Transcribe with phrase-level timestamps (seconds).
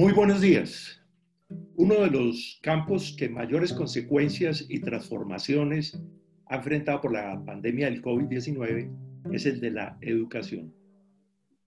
[0.00, 0.98] Muy buenos días.
[1.76, 6.02] Uno de los campos que mayores consecuencias y transformaciones
[6.46, 8.90] ha enfrentado por la pandemia del COVID-19
[9.34, 10.72] es el de la educación.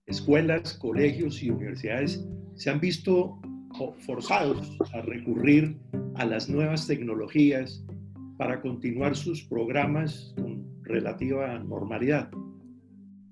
[0.06, 2.26] Escuelas, colegios y universidades
[2.56, 3.40] se han visto
[4.00, 5.78] forzados a recurrir
[6.16, 7.86] a las nuevas tecnologías
[8.36, 12.32] para continuar sus programas con relativa normalidad.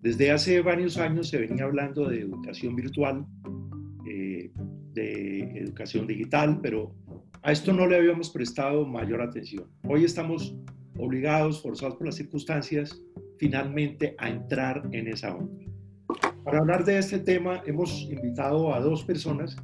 [0.00, 3.26] Desde hace varios años se venía hablando de educación virtual,
[4.92, 6.94] de educación digital, pero
[7.42, 9.64] a esto no le habíamos prestado mayor atención.
[9.88, 10.56] Hoy estamos
[10.98, 13.00] obligados, forzados por las circunstancias,
[13.38, 15.66] finalmente a entrar en esa onda.
[16.44, 19.56] Para hablar de este tema hemos invitado a dos personas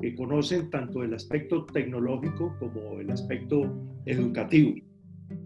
[0.00, 3.62] que conocen tanto el aspecto tecnológico como el aspecto
[4.06, 4.74] educativo.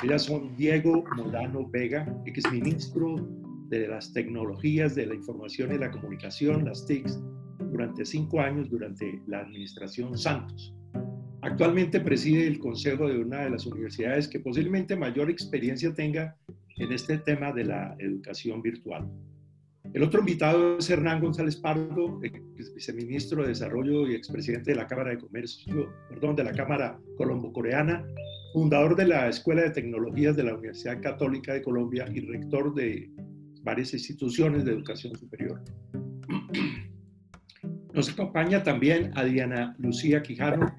[0.02, 3.16] Ellas son Diego Molano Vega, exministro
[3.68, 7.20] de las tecnologías de la información y la comunicación, las TICs,
[7.76, 10.74] durante cinco años durante la administración Santos.
[11.42, 16.34] Actualmente preside el consejo de una de las universidades que posiblemente mayor experiencia tenga
[16.78, 19.06] en este tema de la educación virtual.
[19.92, 22.18] El otro invitado es Hernán González Pardo,
[22.74, 28.06] viceministro de Desarrollo y expresidente de la Cámara de Comercio, perdón, de la Cámara Colombo-Coreana,
[28.54, 33.10] fundador de la Escuela de Tecnologías de la Universidad Católica de Colombia y rector de
[33.62, 35.62] varias instituciones de educación superior.
[37.96, 40.70] Nos acompaña también Adriana Lucía Quijano,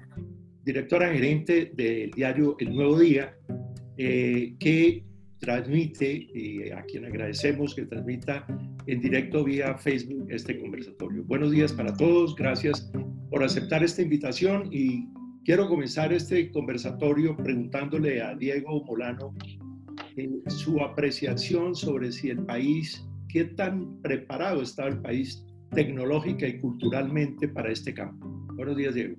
[0.64, 3.34] directora gerente del diario El Nuevo Día,
[3.96, 5.04] eh, que
[5.40, 8.46] transmite, y a quien agradecemos que transmita
[8.86, 11.24] en directo vía Facebook este conversatorio.
[11.24, 12.88] Buenos días para todos, gracias
[13.30, 15.08] por aceptar esta invitación y
[15.44, 19.34] quiero comenzar este conversatorio preguntándole a Diego Molano
[20.16, 26.58] eh, su apreciación sobre si el país, qué tan preparado está el país tecnológica y
[26.60, 28.26] culturalmente para este campo.
[28.54, 29.16] Buenos días, Diego.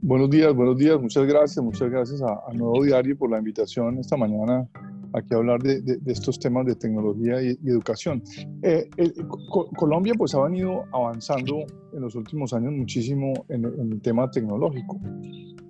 [0.00, 1.00] Buenos días, buenos días.
[1.00, 4.68] Muchas gracias, muchas gracias a, Nuevo Diario por la invitación esta mañana
[5.14, 8.22] aquí a hablar de, de, estos temas de tecnología y, educación.
[8.62, 8.88] Eh,
[9.76, 14.98] Colombia pues ha venido avanzando en los últimos años muchísimo en, el tema tecnológico.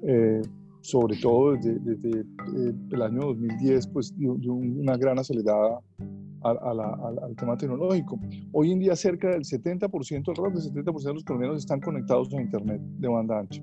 [0.03, 0.41] Eh,
[0.81, 5.81] sobre todo desde, desde, eh, el año 2010, pues dio, una gran acelerada
[6.45, 8.21] al tema tecnológico.
[8.53, 12.41] Hoy en día cerca del 70%, alrededor del 70% de los colombianos están conectados a
[12.41, 13.63] Internet de banda ancha.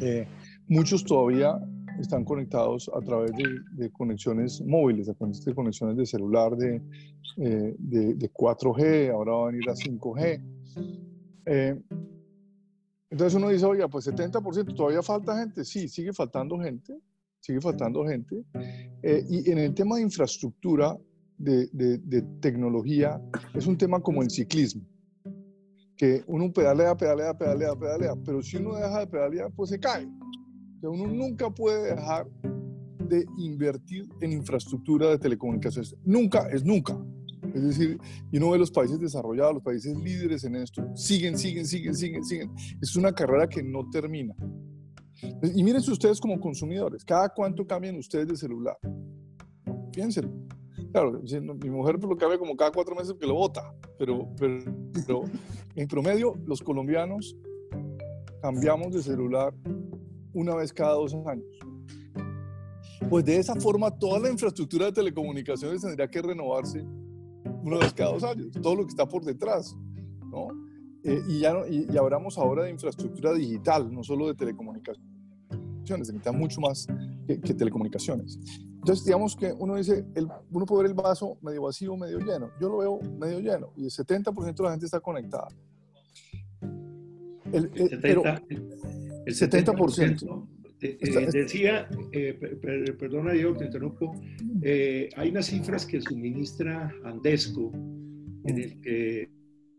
[0.00, 0.26] Eh,
[0.68, 1.58] muchos todavía
[2.00, 3.32] están conectados a través
[3.72, 6.80] de, conexiones móviles, a través de conexiones de celular de,
[7.38, 10.40] eh, de, 4G, ahora va a venir a 5G.
[11.46, 11.80] Eh,
[13.10, 15.64] entonces uno dice, oye, pues 70%, todavía falta gente.
[15.64, 16.94] Sí, sigue faltando gente,
[17.40, 18.44] sigue faltando gente.
[19.02, 20.96] y en el tema de infraestructura,
[21.38, 23.20] de, tecnología
[23.54, 24.82] es un tema como el ciclismo,
[25.96, 30.08] que uno pedalea, pedalea, pedalea, pedalea, pero si uno deja de pedalear, pues se cae.
[30.80, 32.28] que uno nunca puede dejar
[33.08, 35.96] de invertir en infraestructura de telecomunicaciones.
[36.04, 36.96] Nunca es nunca.
[37.54, 37.98] Es decir,
[38.30, 42.24] y uno ve los países desarrollados, los países líderes en esto, siguen, siguen, siguen, siguen,
[42.24, 42.50] siguen.
[42.80, 44.34] Es una carrera que no termina.
[45.54, 48.78] Y miren ustedes como consumidores, cada cuánto cambian ustedes de celular.
[49.92, 50.47] Piénsenlo.
[50.92, 55.22] Claro, mi mujer lo cambia como cada cuatro meses que lo vota, pero, pero,
[55.74, 57.36] en promedio los colombianos
[58.40, 59.54] cambiamos de celular
[60.32, 61.44] una vez cada dos años.
[63.10, 66.84] Pues de esa forma toda la infraestructura de telecomunicaciones tendría que renovarse
[67.62, 69.76] una vez cada dos años, todo lo que está por detrás,
[70.30, 70.48] ¿no?
[71.04, 75.04] Eh, y, ya y, y, hablamos ahora de infraestructura digital, no solo de telecomunicaciones,
[75.86, 76.86] necesita mucho más
[77.26, 78.38] que, que telecomunicaciones.
[78.78, 82.50] Entonces, digamos que uno dice, el, uno puede ver el vaso medio vacío, medio lleno.
[82.60, 85.48] Yo lo veo medio lleno y el 70% de la gente está conectada.
[87.52, 90.48] El, el, pero, el 70%.
[91.32, 92.34] decía, eh,
[92.98, 94.14] perdona Diego, te interrumpo,
[94.62, 97.72] eh, hay unas cifras que suministra Andesco,
[98.44, 99.28] en el que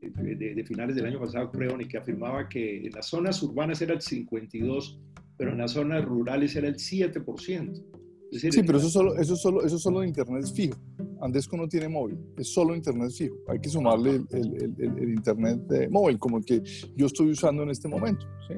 [0.02, 3.82] de, de, finales del año pasado, creo, y que afirmaba que en las zonas urbanas
[3.82, 5.00] era el 52,
[5.38, 7.99] pero en las zonas rurales era el 7%
[8.32, 10.78] sí, pero eso solo, eso solo, eso solo internet es fijo.
[11.22, 13.36] Andesco no tiene móvil, es solo internet fijo.
[13.48, 16.62] Hay que sumarle el, el, el, internet de móvil, como el que
[16.96, 18.26] yo estoy usando en este momento.
[18.48, 18.56] ¿sí?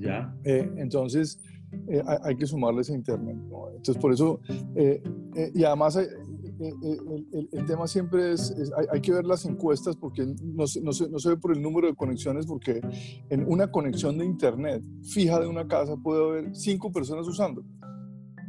[0.00, 0.34] Ya.
[0.44, 1.38] Eh, entonces,
[1.88, 3.36] eh, hay, que sumarle ese internet.
[3.76, 4.40] Entonces, por eso,
[4.74, 5.02] eh,
[5.54, 10.66] y además, el, tema siempre es, hay, hay, que ver las encuestas porque no no,
[10.66, 12.80] se, no se ve por el número de conexiones, porque
[13.30, 17.64] en una conexión de internet fija de una casa puede haber cinco personas usando.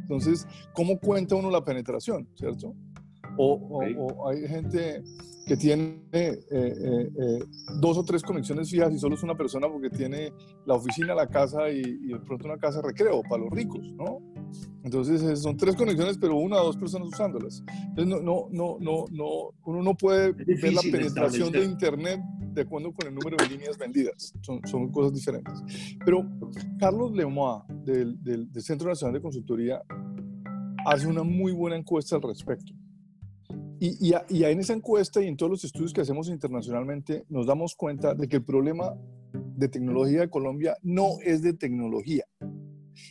[0.04, 2.74] Entonces, ¿cómo cuenta uno la penetración, cierto?
[3.36, 5.02] O, hay gente
[5.46, 7.44] que tiene eh, eh, eh,
[7.78, 10.32] dos o tres conexiones fijas y solo es una persona porque tiene
[10.64, 14.20] la oficina, la casa y, de pronto una casa de recreo para los ricos, ¿no?
[14.82, 17.62] Entonces son tres conexiones, pero una o dos personas usándolas.
[17.88, 22.20] Entonces no, no, no, no, no uno no puede ver la penetración de Internet
[22.54, 24.32] de acuerdo con el número de líneas vendidas.
[24.40, 25.54] Son, son cosas diferentes.
[26.04, 26.24] Pero
[26.78, 29.82] Carlos Lemois, del, del, del Centro Nacional de Consultoría,
[30.86, 32.72] hace una muy buena encuesta al respecto.
[33.86, 37.74] Y, y, en esa encuesta y en todos los estudios que hacemos internacionalmente nos damos
[37.74, 38.96] cuenta de que el problema
[39.34, 42.24] de tecnología de Colombia no es de tecnología,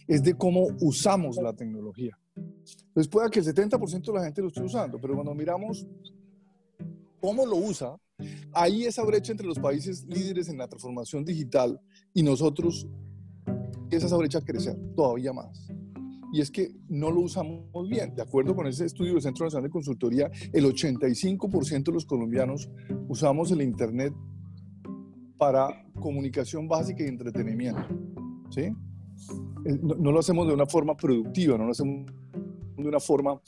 [0.08, 2.18] es de cómo usamos la tecnología.
[2.88, 5.86] Entonces puede que el 70% de la gente lo esté usando, pero cuando miramos
[7.22, 7.96] cómo lo usa,
[8.52, 11.80] ahí esa brecha entre los países líderes en la transformación digital
[12.16, 12.88] y nosotros,
[13.92, 15.72] esa brecha crecer todavía más
[16.34, 18.16] y es que no lo usamos bien.
[18.16, 22.72] De acuerdo con ese estudio del Centro Nacional de Consultoría, el 85% de los colombianos
[23.08, 24.16] usamos el Internet
[25.38, 27.84] para comunicación básica y entretenimiento.
[28.50, 28.62] ¿sí?
[28.62, 32.12] Eh, no, lo hacemos de una forma productiva, no lo hacemos
[32.78, 33.40] de una forma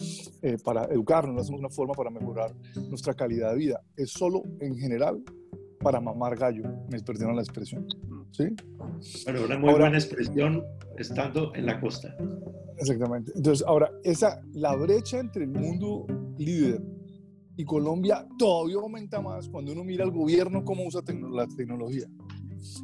[0.43, 2.55] eh, para educarnos, no lo hacemos de una forma para mejorar
[2.87, 3.81] nuestra calidad de vida.
[3.97, 5.23] Es solo en general
[5.79, 7.87] para mamar gallo, me perdonan la expresión.
[8.35, 8.45] ¿Sí?
[9.25, 10.63] Bueno, una muy buena expresión
[10.97, 12.15] estando en la costa.
[12.77, 13.31] Exactamente.
[13.35, 16.05] Entonces, ahora, esa, la brecha entre el mundo
[16.37, 16.81] líder
[17.57, 21.01] y Colombia todavía aumenta más cuando uno mira al gobierno cómo usa
[21.31, 22.05] la tecnología.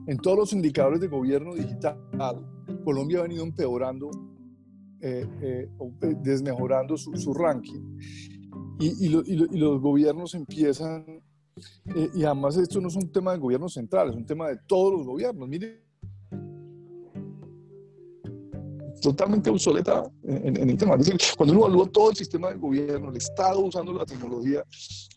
[0.08, 1.98] En todos los indicadores de gobierno digital,
[2.86, 4.10] Colombia ha venido empeorando,
[5.02, 5.70] eh, eh,
[6.02, 7.98] eh desmejorando su, su ranking.
[8.80, 11.21] Y, y, y, los gobiernos empiezan,
[11.96, 14.58] eh, y además esto no es un tema del gobierno central, es un tema de
[14.68, 15.48] todos los gobiernos.
[15.48, 15.92] Miren
[19.02, 20.96] totalmente obsoleta en, el tema.
[21.36, 24.64] cuando uno evalúa todo el sistema del gobierno, el Estado usando la tecnología,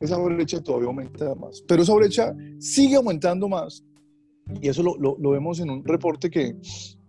[0.00, 1.62] esa brecha todavía aumenta más.
[1.68, 3.84] Pero esa brecha sigue aumentando más.
[4.60, 6.56] Y eso lo, lo, vemos en un reporte que,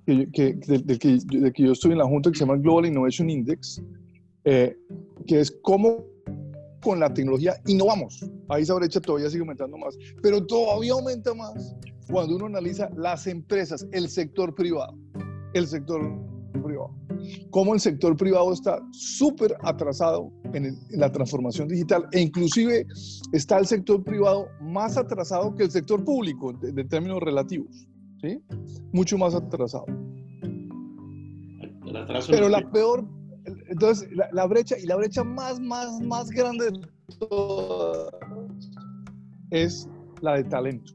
[0.06, 2.86] que, que, del, que, de que yo estoy en la Junta que se llama Global
[2.86, 3.81] Innovation Index,
[4.45, 4.78] eh,
[5.25, 6.06] que es cómo
[6.85, 8.23] con la tecnología innovamos.
[8.47, 11.75] Ahí esa brecha todavía sigue aumentando más, pero todavía aumenta más
[12.11, 14.95] cuando uno analiza las empresas, el sector privado.
[15.55, 15.99] El sector
[16.63, 16.95] privado.
[17.49, 22.85] Cómo el sector privado está súper atrasado en, la transformación digital e inclusive
[23.33, 27.87] está el sector privado más atrasado que el sector público de, términos relativos.
[28.21, 28.39] ¿sí?
[28.93, 29.85] Mucho más atrasado.
[32.27, 33.07] Pero la peor,
[33.67, 38.13] entonces la, brecha y la brecha más, más, más grande de todas
[39.51, 39.88] es
[40.21, 40.94] la de talento.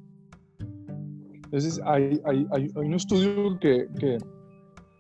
[1.44, 4.18] Entonces hay, hay, hay, un estudio que, que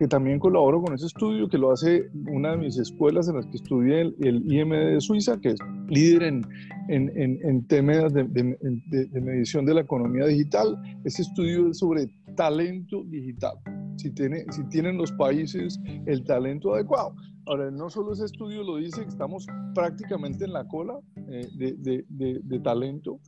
[0.00, 3.44] que también colaboro con ese estudio, que lo hace una de mis escuelas en las
[3.44, 6.42] que estudié, el, IMD de Suiza, que es líder en,
[6.88, 10.80] en, en, temas de, de, medición de la economía digital.
[11.04, 13.58] Ese estudio es sobre talento digital,
[13.96, 17.14] si, tiene, si tienen los países el talento adecuado.
[17.44, 20.98] Ahora, no solo ese estudio lo dice, estamos prácticamente en la cola
[21.28, 23.20] eh, de talento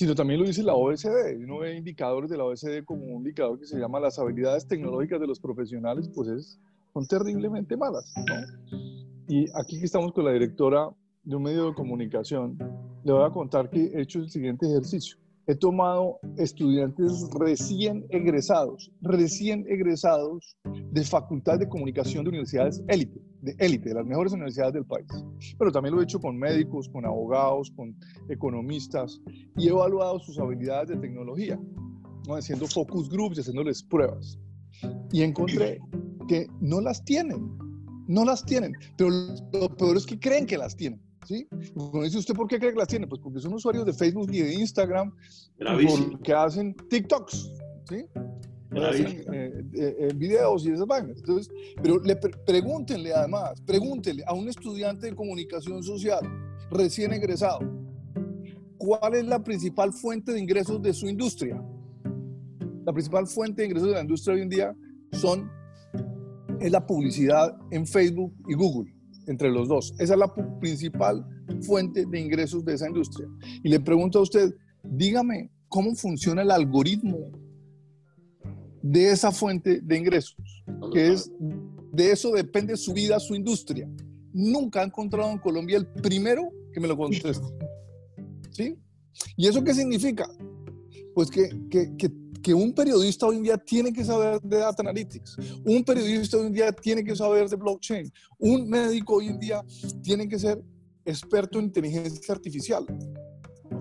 [0.00, 1.36] sino también lo dice la OECD.
[1.44, 5.20] Uno ve indicadores de la OECD como un indicador que se llama las habilidades tecnológicas
[5.20, 6.58] de los profesionales, pues es,
[6.94, 8.10] son terriblemente malas.
[9.28, 10.88] Y aquí que estamos con la directora
[11.22, 12.56] de un medio de comunicación,
[13.04, 15.18] le voy a contar que he hecho el siguiente ejercicio.
[15.46, 23.54] He tomado estudiantes recién egresados, recién egresados de Facultad de Comunicación de universidades élite de
[23.58, 25.06] élite, de las mejores universidades del país.
[25.58, 27.96] Pero también lo he hecho con médicos, con abogados, con
[28.28, 29.20] economistas
[29.56, 31.58] y he evaluado sus habilidades de tecnología,
[32.26, 32.34] ¿no?
[32.34, 34.38] haciendo focus groups y haciéndoles pruebas.
[35.12, 35.80] Y encontré
[36.28, 37.56] que no las tienen,
[38.06, 39.10] no las tienen, pero
[39.52, 41.00] lo peor es que creen que las tienen.
[41.26, 41.46] ¿Sí?
[41.74, 44.30] Cuando dice usted por qué cree que las tienen, pues porque son usuarios de Facebook
[44.32, 45.14] y de Instagram,
[46.24, 47.52] que hacen TikToks,
[47.88, 48.06] ¿sí?
[48.72, 51.18] Eh, eh, eh, videos y esas vainas.
[51.18, 56.20] Entonces, pero le pregúntenle además, pregúntenle a un estudiante de comunicación social
[56.70, 57.58] recién egresado,
[58.78, 61.60] ¿cuál es la principal fuente de ingresos de su industria?
[62.86, 64.76] La principal fuente de ingresos de la industria hoy en día
[65.12, 65.50] son
[66.60, 68.94] es la publicidad en Facebook y Google,
[69.26, 69.94] entre los dos.
[69.98, 71.26] Esa es la principal
[71.62, 73.26] fuente de ingresos de esa industria.
[73.64, 77.32] Y le pregunto a usted, dígame, ¿cómo funciona el algoritmo
[78.82, 80.36] de esa fuente de ingresos,
[80.92, 81.30] que es
[81.92, 83.88] de eso depende su vida, su industria.
[84.32, 87.44] Nunca he encontrado en Colombia el primero que me lo conteste.
[88.50, 88.76] ¿Sí?
[89.36, 90.28] ¿Y eso qué significa?
[91.14, 91.90] Pues que, que,
[92.42, 96.46] que, un periodista hoy en día tiene que saber de data analytics, un periodista hoy
[96.46, 99.62] en día tiene que saber de blockchain, un médico hoy en día
[100.02, 100.62] tiene que ser
[101.04, 102.86] experto en inteligencia artificial.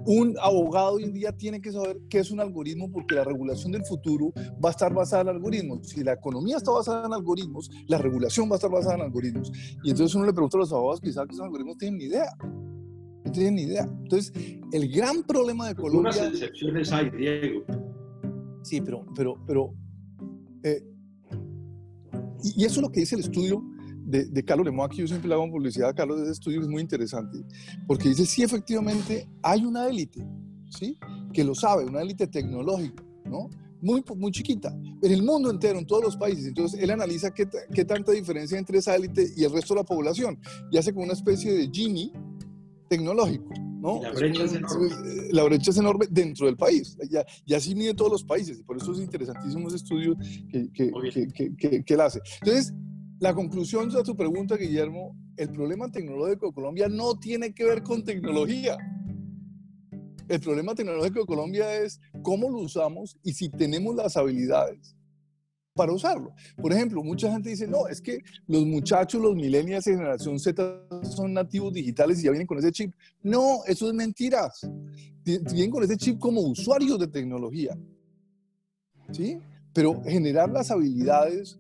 [0.06, 3.72] Un abogado hoy en día tiene que saber qué es un algoritmo porque la regulación
[3.72, 4.32] del futuro
[4.64, 5.88] va a estar basada en algoritmos.
[5.88, 9.52] Si la economía está basada en algoritmos, la regulación va a estar basada en algoritmos.
[9.84, 12.30] Y entonces uno le pregunta a los abogados, quizás que esos algoritmos tienen ni idea.
[13.26, 13.84] No tienen ni idea.
[13.84, 14.32] Entonces,
[14.72, 16.12] el gran problema de Colombia...
[16.12, 17.64] Unas excepciones hay, Diego.
[18.62, 19.74] Sí, pero, pero, pero
[20.64, 20.84] eh,
[22.44, 23.64] y, eso es lo que dice el estudio
[24.10, 26.62] de, de Carlos Lemoa, que yo siempre le hago publicidad a Carlos de ese estudio,
[26.62, 27.38] es muy interesante,
[27.88, 30.26] porque dice, sí, efectivamente, hay una élite,
[30.70, 30.98] ¿sí?
[31.32, 33.50] Que lo sabe, una élite tecnológica, ¿no?
[33.82, 36.48] Muy, muy chiquita, en el mundo entero, en todos los países.
[36.48, 39.86] Entonces, él analiza qué, qué tanta diferencia entre esa élite y el resto de la
[39.86, 40.40] población,
[40.72, 42.12] y hace como una especie de Gini
[42.90, 43.54] tecnológico.
[43.80, 44.02] ¿no?
[44.02, 44.88] La brecha es enorme.
[44.88, 46.98] Eh, la brecha es enorme dentro del país.
[47.10, 48.60] Ya, y así mide todos los países.
[48.60, 50.18] Y por eso es interesantísimo ese estudio
[50.50, 50.92] que, que,
[51.34, 52.20] que, que, que él hace.
[52.42, 52.74] Entonces,
[53.20, 57.84] la conclusión de tu pregunta, Guillermo, el problema tecnológico de Colombia no tiene que ver
[57.84, 58.78] con tecnología.
[60.28, 64.96] El problema tecnológico de Colombia es cómo lo usamos y si tenemos las habilidades
[65.74, 66.34] para usarlo.
[66.62, 70.88] Por ejemplo, mucha gente dice, no, es que los muchachos, los millennials de generación Z
[71.04, 72.94] son nativos digitales y ya vienen con ese chip.
[73.24, 74.62] No, eso es mentiras.
[75.24, 77.78] Vienen con ese chip como usuarios de tecnología.
[79.12, 79.40] ¿Sí?
[79.74, 81.58] Pero generar las habilidades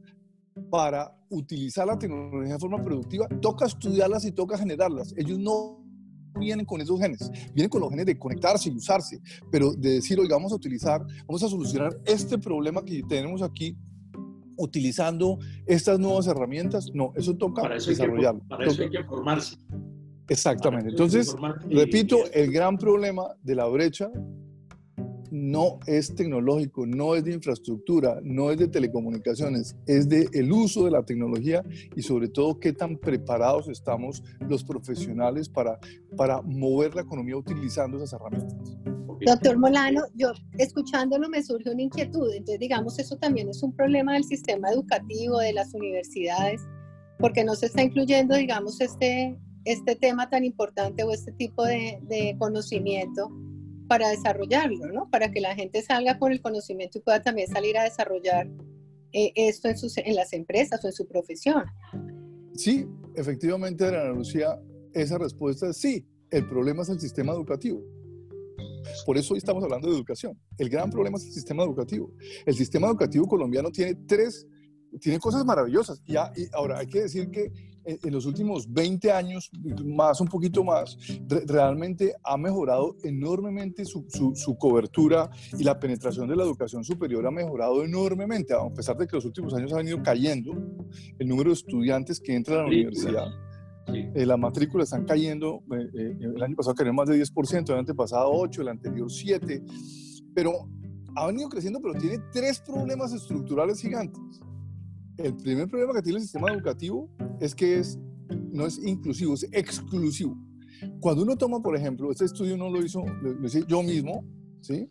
[0.69, 5.13] para utilizar la tecnología de forma productiva, toca estudiarlas y toca generarlas.
[5.17, 5.85] Ellos no
[6.39, 9.19] vienen con esos genes, vienen con los genes de conectarse y usarse,
[9.51, 13.77] pero de decir, oiga, vamos a utilizar, vamos a solucionar este problema que tenemos aquí
[14.57, 16.89] utilizando estas nuevas herramientas.
[16.93, 18.41] No, eso toca para eso desarrollarlo.
[18.47, 19.57] para eso hay que formarse.
[20.27, 20.89] Exactamente.
[20.89, 21.35] Entonces,
[21.69, 24.11] repito, el gran problema de la brecha
[25.31, 30.85] no es tecnológico, no es de infraestructura, no es de telecomunicaciones, es de el uso
[30.85, 31.63] de la tecnología
[31.95, 35.79] y sobre todo qué tan preparados estamos los profesionales para,
[36.15, 38.77] para mover la economía utilizando esas herramientas.
[39.25, 42.31] Doctor Molano, yo escuchándolo me surge una inquietud.
[42.31, 46.61] Entonces, digamos, eso también es un problema del sistema educativo, de las universidades,
[47.19, 51.99] porque no se está incluyendo, digamos, este, este tema tan importante o este tipo de,
[52.03, 53.29] de conocimiento
[53.89, 55.09] para desarrollarlo, ¿no?
[55.09, 58.47] Para que la gente salga con el conocimiento y pueda también salir a desarrollar
[59.11, 61.65] eh, esto en, sus, en las empresas o en su profesión.
[62.53, 64.57] Sí, efectivamente, Ana Lucía,
[64.93, 66.05] esa respuesta es sí.
[66.29, 67.83] El problema es el sistema educativo.
[69.05, 70.39] Por eso hoy estamos hablando de educación.
[70.57, 72.13] El gran problema es el sistema educativo.
[72.45, 74.47] El sistema educativo colombiano tiene tres,
[75.01, 76.01] tiene cosas maravillosas.
[76.05, 76.15] y
[76.53, 77.51] ahora hay que decir que
[78.03, 79.49] en los últimos 20 años,
[79.85, 80.97] más un poquito más,
[81.47, 87.31] realmente ha mejorado enormemente su, su, cobertura y la penetración de la educación superior ha
[87.31, 90.51] mejorado enormemente, a pesar de que los últimos años han ido cayendo
[91.17, 93.27] el número de estudiantes que entran a la universidad.
[93.93, 97.79] Eh, las matrículas están cayendo, eh, eh, el año pasado cayó más de 10%, el
[97.79, 99.63] año pasado 8, el anterior 7,
[100.35, 100.69] pero
[101.15, 104.21] ha venido creciendo, pero tiene tres problemas estructurales gigantes.
[105.17, 107.99] El primer problema que tiene el sistema educativo es que es,
[108.51, 110.37] no es inclusivo, es exclusivo.
[110.99, 114.23] Cuando uno toma, por ejemplo, este estudio no lo hizo, lo, hice yo mismo,
[114.61, 114.89] ¿sí?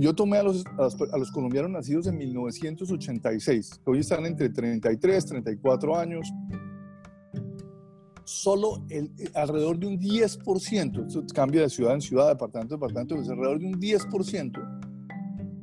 [0.00, 5.26] Yo tomé a los, a los, colombianos nacidos en 1986, que hoy están entre 33,
[5.26, 6.32] 34 años,
[8.24, 13.16] solo el, alrededor de un 10%, esto cambia de ciudad en ciudad, departamento en departamento,
[13.16, 14.86] pues alrededor de un 10%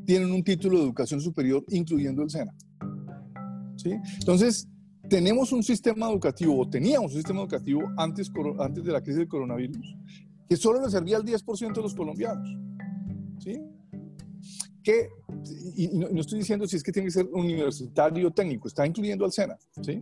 [0.06, 2.54] tienen un título de educación superior, incluyendo el SENA.
[3.78, 3.92] ¿Sí?
[4.20, 4.68] Entonces,
[5.14, 9.28] tenemos un sistema educativo, o teníamos un sistema educativo antes, antes de la crisis del
[9.28, 9.96] coronavirus,
[10.50, 12.50] que solo le servía al 10% de los colombianos.
[13.38, 13.62] ¿Sí?
[14.84, 15.10] que,
[15.78, 19.24] y no, estoy diciendo si es que tiene que ser universitario o técnico, está incluyendo
[19.24, 20.02] al SENA, ¿sí?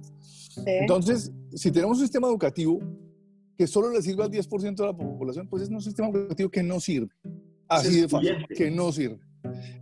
[0.65, 2.80] Entonces, si tenemos un sistema educativo
[3.58, 6.63] que solo le sirve al 10% de la población, pues es un sistema educativo que
[6.63, 7.13] no sirve.
[7.68, 9.20] Así de fácil, que no sirve.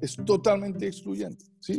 [0.02, 1.78] Es totalmente excluyente, ¿sí?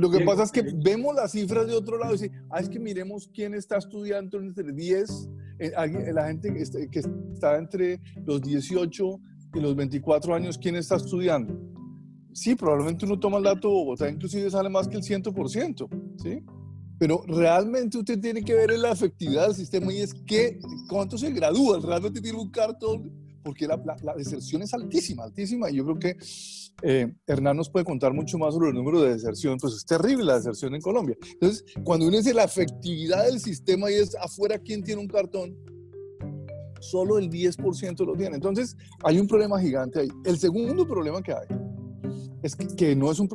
[0.00, 2.68] Lo que pasa es que vemos las cifras de otro lado y decimos, ah, es
[2.68, 5.28] que miremos quién está estudiando entre 10,
[5.58, 5.72] eh,
[6.12, 7.00] la gente que está, que
[7.34, 9.20] está entre los 18
[9.54, 11.70] y los 24 años, ¿quién está estudiando?
[12.32, 15.88] sí, probablemente uno toma el dato de Bogotá, inclusive sale más que el 100%,
[16.22, 16.44] ¿sí?
[16.98, 21.30] Pero realmente usted tiene que ver la efectividad del sistema y es que cuánto se
[21.30, 23.10] gradúa, realmente tiene un cartón,
[23.42, 26.16] porque la, la, deserción es altísima, altísima, y yo creo que
[26.82, 30.24] eh, Hernán nos puede contar mucho más sobre el número de deserción, pues es terrible
[30.24, 31.16] la deserción en Colombia.
[31.32, 35.56] Entonces, cuando uno dice la efectividad del sistema y es afuera quién tiene un cartón,
[36.80, 38.36] solo el 10% lo tiene.
[38.36, 40.08] Entonces, hay un problema gigante ahí.
[40.24, 41.46] El segundo problema que hay
[42.42, 43.28] es que, no es un,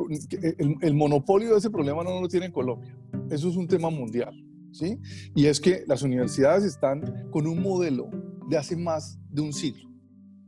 [0.81, 2.97] el, monopolio de ese problema no lo tiene Colombia.
[3.29, 4.33] Eso es un tema mundial,
[4.71, 5.00] ¿sí?
[5.35, 8.09] Y es que las universidades están con un modelo
[8.50, 9.89] de hace más de un siglo,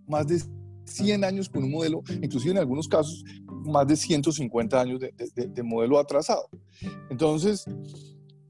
[0.07, 0.41] más de
[0.85, 5.99] 100 años con un modelo, inclusive en algunos casos más de 150 años de, modelo
[5.99, 6.49] atrasado.
[7.09, 7.65] Entonces,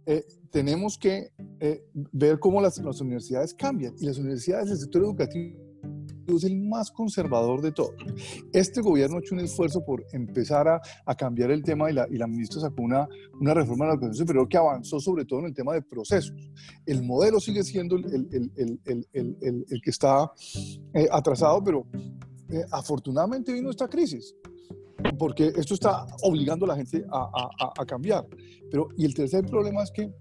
[0.06, 5.04] eh, tenemos que eh, ver cómo las, las, universidades cambian y las universidades del sector
[5.04, 5.67] educativo
[6.36, 7.96] es el más conservador de todos.
[8.54, 12.08] Este gobierno ha hecho un esfuerzo por empezar a, a cambiar el tema y la,
[12.10, 13.08] y la, ministra sacó una,
[13.40, 16.36] una reforma de la educación superior que avanzó sobre todo en el tema de procesos.
[16.86, 20.32] El modelo sigue siendo el, el, el, el que está
[20.94, 21.88] eh, atrasado, pero
[22.50, 24.36] eh, afortunadamente vino esta crisis
[25.18, 28.26] porque esto está obligando a la gente a, a, a, cambiar.
[28.70, 30.12] Pero, y el tercer problema es que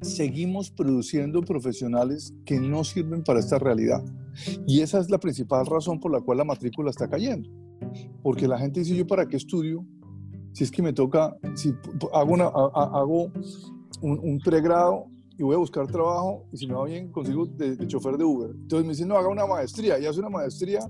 [0.00, 4.02] seguimos produciendo profesionales que no sirven para esta realidad.
[4.66, 7.48] Y esa es la principal razón por la cual la matrícula está cayendo.
[8.22, 9.84] Porque la gente dice, ¿yo para qué estudio?
[10.52, 11.74] Si es que me toca, si
[12.12, 13.30] hago, una, hago
[14.00, 15.06] un, pregrado
[15.38, 18.50] y voy a buscar trabajo y si me va bien consigo de, chofer de Uber.
[18.50, 20.80] Entonces me dicen, no, haga una maestría y hace una maestría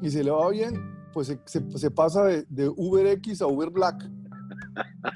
[0.00, 0.74] y se le va bien,
[1.12, 4.08] pues se, se, pasa de, de Uber X a Uber Black.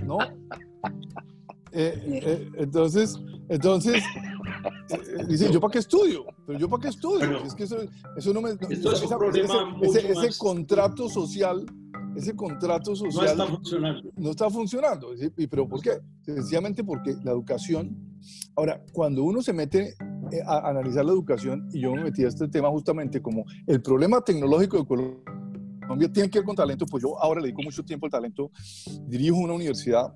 [0.05, 0.19] ¿No?
[1.77, 4.03] Eh, eh, entonces, entonces,
[5.29, 6.25] dice, ¿yo para qué estudio?
[6.47, 7.45] Pero yo para qué estudio?
[7.45, 7.77] es que eso,
[8.17, 8.51] eso no me...
[8.51, 11.65] ese, ese, contrato social,
[12.17, 13.37] ese contrato social...
[13.37, 14.11] No está funcionando.
[14.17, 15.09] No está funcionando.
[15.37, 15.99] ¿Y pero por qué?
[16.23, 17.97] Sencillamente porque la educación...
[18.57, 19.95] Ahora, cuando uno se mete
[20.47, 24.23] a analizar la educación, y yo me metí a este tema justamente como el problema
[24.23, 28.07] tecnológico de Colombia tiene que ver con talento, pues yo ahora le dedico mucho tiempo
[28.07, 28.51] al talento,
[29.07, 30.15] dirijo una universidad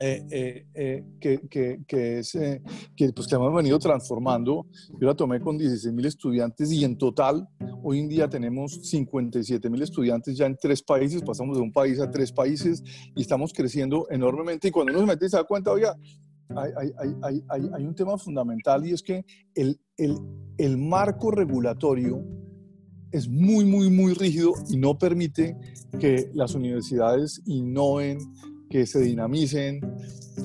[0.00, 4.66] eh, eh, eh, que, que, que, es, que, pues, que hemos venido transformando.
[5.00, 7.48] Yo la tomé con 16 mil estudiantes y en total
[7.82, 12.00] hoy en día tenemos 57 mil estudiantes ya en tres países, pasamos de un país
[12.00, 12.82] a tres países
[13.14, 14.68] y estamos creciendo enormemente.
[14.68, 15.96] Y cuando uno se mete y se da cuenta, oiga,
[16.56, 19.24] hay, hay, hay, hay un tema fundamental y es que
[19.54, 20.18] el, el,
[20.58, 22.22] el marco regulatorio
[23.14, 25.56] es muy, muy, muy rígido y no permite
[26.00, 28.18] que las universidades innoven,
[28.74, 29.80] que se dinamicen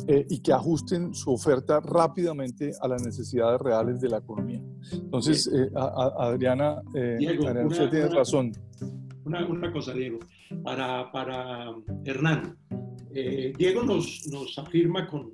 [0.08, 4.62] eh, y que ajusten su oferta rápidamente a las necesidades reales de la economía.
[4.92, 7.18] Entonces, eh, Adriana, eh,
[7.66, 8.52] usted tiene razón.
[9.26, 10.20] Una, una, cosa, Diego,
[10.64, 11.74] para, para
[12.06, 12.56] Hernán.
[13.58, 15.32] Diego nos, nos afirma con,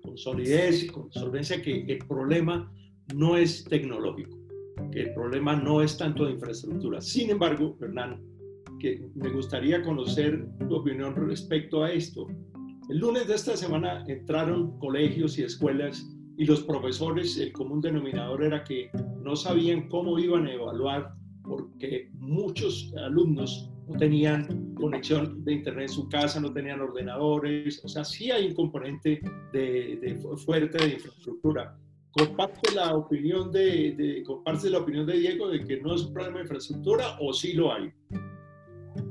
[0.00, 2.72] con solidez y con solvencia que el problema
[3.12, 4.38] no es tecnológico,
[4.92, 7.00] que el problema no es tanto de infraestructura.
[7.00, 8.22] Sin embargo, Hernán,
[8.80, 12.26] que me gustaría conocer tu opinión respecto a esto.
[12.88, 16.04] El lunes de esta semana entraron colegios y escuelas
[16.36, 18.90] y los profesores, el común denominador era que
[19.22, 21.12] no sabían cómo iban a evaluar
[21.44, 27.88] porque muchos alumnos no tenían conexión de internet en su casa, no tenían ordenadores, o
[27.88, 29.20] sea, sí hay un componente
[29.52, 31.76] de, fuerte de infraestructura.
[32.12, 36.12] ¿Comparte la opinión de, de, comparte la opinión de Diego de que no es un
[36.12, 37.92] problema de infraestructura o sí lo hay?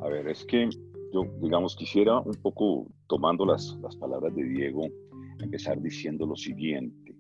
[0.02, 0.70] A ver, es que
[1.13, 4.88] yo, digamos, quisiera un poco, tomando las, las palabras de Diego,
[5.39, 7.15] empezar diciendo lo siguiente.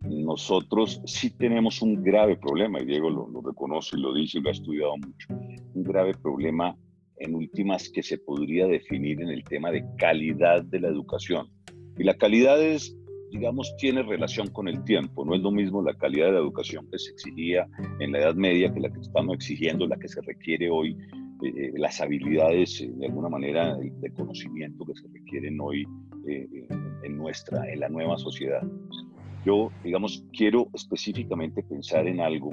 [0.00, 4.42] Nosotros sí tenemos un grave problema, y Diego lo, lo reconoce y lo dice y
[4.42, 5.28] lo ha estudiado mucho,
[5.74, 6.76] un grave problema
[7.18, 11.48] en últimas que se podría definir en el tema de calidad de la educación.
[11.96, 12.96] Y la calidad es,
[13.30, 15.24] digamos, tiene relación con el tiempo.
[15.24, 17.68] No es lo mismo la calidad de la educación que se exigía
[18.00, 20.96] en la Edad Media que la que estamos exigiendo, la que se requiere hoy
[21.42, 25.84] eh, las habilidades, eh, de alguna manera, de, conocimiento que se requieren hoy
[26.28, 26.48] eh,
[27.02, 28.62] en, nuestra, en la nueva sociedad.
[29.44, 32.50] Yo, digamos, quiero específicamente pensar en algo,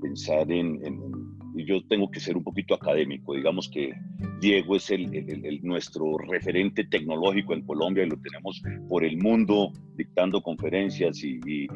[0.00, 1.11] pensar en, en
[1.54, 3.34] yo tengo que ser un poquito académico.
[3.34, 3.92] Digamos que
[4.40, 10.42] Diego es el, nuestro referente tecnológico en Colombia y lo tenemos por el mundo dictando
[10.42, 11.68] conferencias y,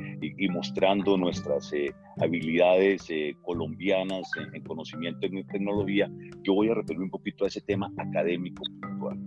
[0.51, 6.11] mostrando nuestras eh, habilidades eh, colombianas en, conocimiento en tecnología.
[6.43, 9.19] Yo voy a referir un poquito a ese tema académico puntual.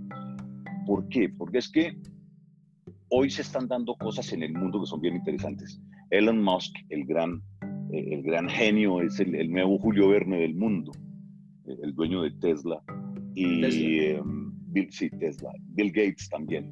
[0.86, 1.30] ¿Por qué?
[1.30, 1.96] Porque es que
[3.10, 5.80] hoy se están dando cosas en el mundo que son bien interesantes.
[6.10, 7.42] Elon Musk, el gran
[7.91, 10.91] el gran genio es el, nuevo Julio Verne del mundo,
[11.65, 12.82] el dueño de Tesla,
[13.34, 16.71] y em, Bill, sí, Tesla, Bill Gates también,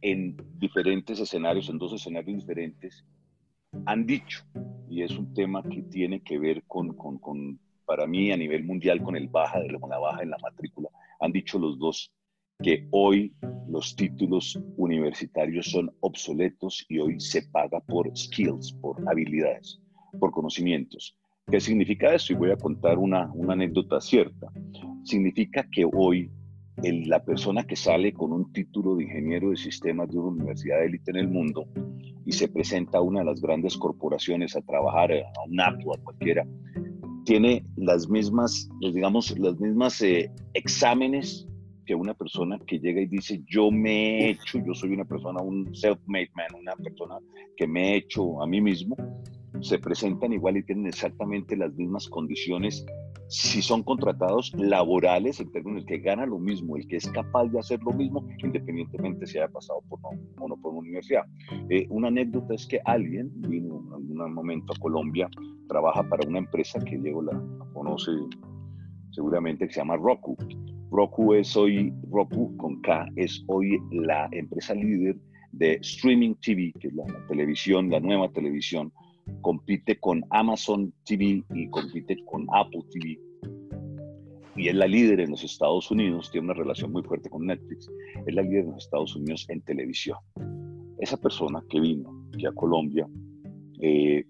[0.00, 3.04] en diferentes escenarios, en dos escenarios diferentes,
[3.86, 4.44] han dicho,
[4.88, 8.64] y es un tema que tiene que ver con, con, con para mí a nivel
[8.64, 10.88] mundial con, el baja, con la baja en la matrícula,
[11.20, 12.12] han dicho los dos
[12.62, 13.32] que hoy
[13.68, 19.80] los títulos universitarios son obsoletos y hoy se paga por skills, por habilidades
[20.18, 21.16] por conocimientos.
[21.50, 22.32] ¿Qué significa eso?
[22.32, 24.48] Y voy a contar una, una anécdota cierta.
[25.04, 26.30] Significa que hoy
[26.82, 30.86] la persona que sale con un título de ingeniero de sistemas de una universidad de
[30.86, 31.66] élite en el mundo
[32.26, 36.02] y se presenta a una de las grandes corporaciones a trabajar a un Apple, a
[36.02, 36.46] cualquiera,
[37.24, 41.46] tiene las mismas, digamos, las mismas eh, exámenes
[41.86, 45.40] que una persona que llega y dice, yo me he hecho, yo soy una persona,
[45.40, 47.18] un self-made man, una persona
[47.56, 48.96] que me he hecho a mí mismo,
[49.60, 52.84] se presentan igual y tienen exactamente las mismas condiciones
[53.28, 57.58] si son contratados laborales en términos que gana lo mismo, el que es capaz de
[57.58, 60.00] hacer lo mismo, independientemente si haya pasado por
[60.48, 61.24] no por una universidad.
[61.68, 65.28] Eh, una anécdota es que alguien vino en algún momento a Colombia,
[65.68, 67.42] trabaja para una empresa que Diego la,
[67.72, 68.12] conoce
[69.10, 70.36] seguramente, que se llama Roku.
[70.90, 75.16] Roku es hoy, Roku con K, es hoy la empresa líder
[75.50, 78.92] de streaming TV, que es la televisión, la nueva televisión,
[79.40, 83.18] compite con Amazon TV y compite con Apple TV.
[84.56, 87.90] Y es la líder en los Estados Unidos, tiene una relación muy fuerte con Netflix,
[88.26, 90.18] es la líder en los Estados Unidos en televisión.
[90.98, 93.06] Esa persona que vino aquí a Colombia
[93.80, 94.24] eh,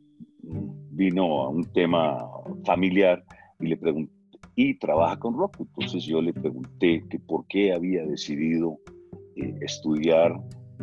[0.90, 2.26] vino a un tema
[2.64, 3.24] familiar
[3.60, 4.12] y le pregunté,
[4.56, 5.68] y trabaja con Roku.
[5.76, 8.78] Entonces yo le pregunté que por qué había decidido
[9.36, 10.34] eh, estudiar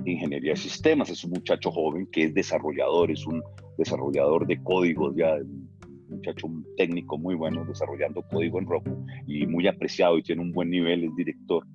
[0.06, 1.10] ingeniería de sistemas.
[1.10, 3.42] Es un muchacho joven que es desarrollador, es un
[3.78, 5.70] desarrollador de códigos, ya un
[6.10, 10.70] muchacho técnico muy bueno desarrollando código en Roku y muy apreciado y tiene un buen
[10.70, 11.66] nivel, es director.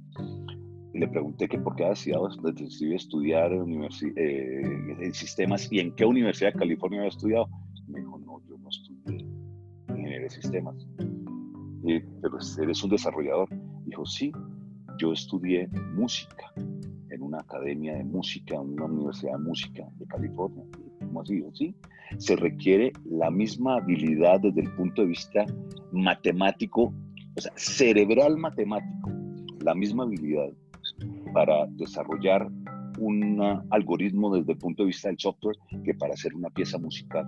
[0.94, 2.18] Le pregunté que por qué había
[2.54, 7.48] decidido estudiar eh, en sistemas y en qué universidad de California había estudiado.
[7.87, 9.24] Me dijo, no, yo no estudié
[9.88, 10.88] ingeniería de sistemas.
[12.22, 13.48] pero eres un desarrollador.
[13.84, 14.32] Dijo, sí,
[14.98, 16.52] yo estudié música
[17.11, 20.64] en una academia de música, en una universidad de música de California
[21.23, 21.75] así, ¿sí?
[22.18, 25.47] Se requiere la misma habilidad desde el punto de vista
[25.92, 26.92] matemático,
[27.37, 29.11] o sea, cerebral matemático,
[29.61, 30.49] la misma habilidad
[31.33, 32.49] para desarrollar
[32.99, 33.40] un
[33.71, 37.27] algoritmo desde el punto de vista del software que para hacer una pieza musical.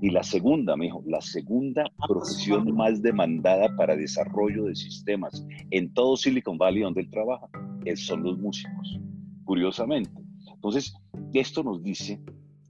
[0.00, 5.92] Y la segunda, me dijo, la segunda profesión más demandada para desarrollo de sistemas en
[5.92, 7.48] todo Silicon Valley donde él trabaja
[7.96, 9.00] son los músicos,
[9.44, 10.10] curiosamente.
[10.54, 10.94] Entonces,
[11.32, 12.20] esto nos dice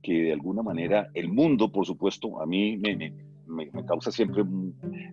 [0.03, 3.13] que de alguna manera el mundo, por supuesto, a mí me,
[3.47, 4.43] me, causa siempre,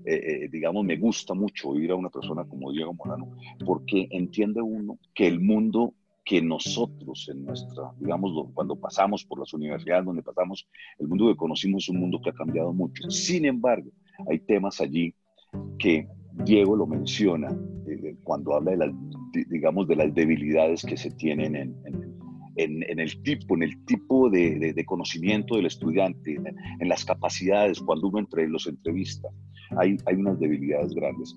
[0.06, 3.32] eh, eh, digamos, me gusta mucho oír a una persona como Diego Morano,
[3.66, 5.94] porque entiende uno que el mundo
[6.26, 10.68] que nosotros en nuestra, digamos, cuando pasamos por las universidades donde pasamos,
[10.98, 13.10] el mundo que conocimos es un mundo que ha cambiado mucho.
[13.12, 13.92] Sin embargo,
[14.28, 15.14] hay temas allí
[15.78, 16.08] que
[16.44, 17.56] Diego lo menciona
[17.88, 18.92] eh, cuando habla de las,
[19.50, 22.16] digamos, de las debilidades que se tienen en, en,
[22.56, 26.36] en, el tipo, en el tipo de, de, conocimiento del estudiante,
[26.80, 29.30] en, las capacidades, cuando uno entre, los entrevista,
[29.78, 31.36] hay, hay unas debilidades grandes.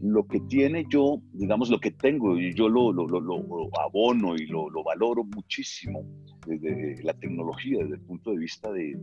[0.00, 4.46] Lo que tiene yo, digamos, lo que tengo, y yo lo, lo, lo, abono y
[4.46, 6.04] lo, valoro muchísimo
[6.46, 8.94] desde la tecnología, desde el punto de vista de,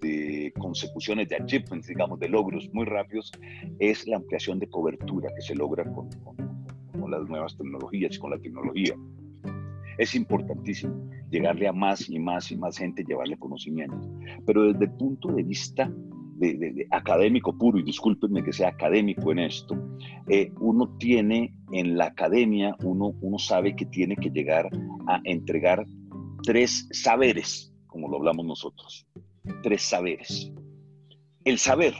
[0.00, 3.32] de consecuciones, de achievements, digamos, de logros muy rápidos,
[3.78, 6.36] es la ampliación de cobertura que se logra con, con,
[6.98, 8.94] con las nuevas tecnologías y con la tecnología.
[10.00, 14.00] Es importantísimo llegarle a más y más y más gente, llevarle conocimiento.
[14.46, 15.92] Pero desde el punto de vista
[16.36, 19.76] de, académico puro, y discúlpenme que sea académico en esto,
[20.26, 24.70] eh, uno tiene en la academia, uno, uno sabe que tiene que llegar
[25.06, 25.84] a entregar
[26.44, 29.06] tres saberes, como lo hablamos nosotros,
[29.62, 30.50] tres saberes.
[31.44, 31.92] El saber,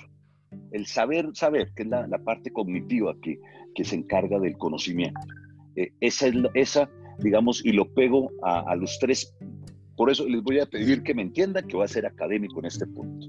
[0.73, 3.39] el saber, saber, que es la, parte cognitiva que,
[3.75, 5.21] que, se encarga del conocimiento.
[5.77, 6.91] Eh, esa, es, esa
[7.23, 9.35] digamos, y lo pego a, los tres.
[9.97, 12.67] Por eso les voy a pedir que me entiendan que voy a ser académico en
[12.67, 13.27] este punto.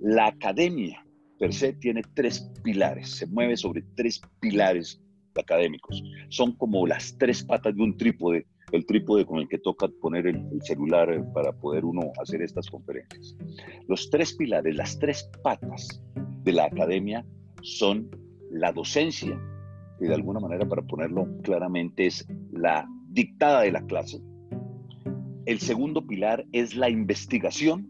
[0.00, 1.04] La academia
[1.38, 5.02] per se tiene tres pilares, se mueve sobre tres pilares
[5.40, 6.02] académicos.
[6.28, 10.26] Son como las tres patas de un trípode, el trípode con el que toca poner
[10.26, 13.36] el, celular eh, para poder uno hacer estas conferencias.
[13.88, 16.02] Los tres pilares, las tres patas
[16.44, 17.24] de la academia
[17.62, 18.08] son
[18.50, 19.38] la docencia,
[19.98, 24.20] que de alguna manera, para ponerlo claramente, es la dictada de la clase.
[25.46, 27.88] El segundo pilar es la investigación,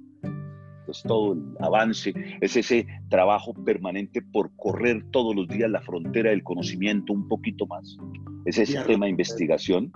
[0.89, 6.31] es todo el avance, es ese trabajo permanente por correr todos los días la frontera
[6.31, 7.97] del conocimiento un poquito más.
[8.47, 9.93] Es ese tema de investigación.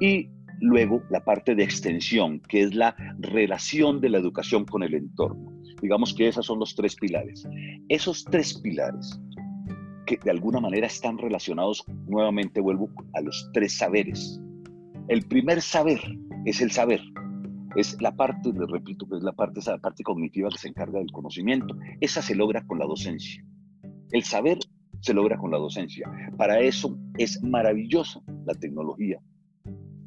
[0.00, 0.28] Y
[0.60, 5.52] luego la parte de extensión, que es la relación de la educación con el entorno.
[5.80, 7.46] Digamos que esos son los tres pilares.
[7.88, 9.20] Esos tres pilares
[10.06, 14.40] que de alguna manera están relacionados, nuevamente vuelvo a los tres saberes.
[15.08, 16.00] El primer saber
[16.44, 17.00] es el saber.
[17.76, 21.76] Es la parte, repito, es la parte, esa parte cognitiva que se encarga del conocimiento.
[22.00, 23.44] Esa se logra con la docencia.
[24.10, 24.58] El saber
[25.00, 26.10] se logra con la docencia.
[26.36, 29.20] Para eso es maravillosa la tecnología.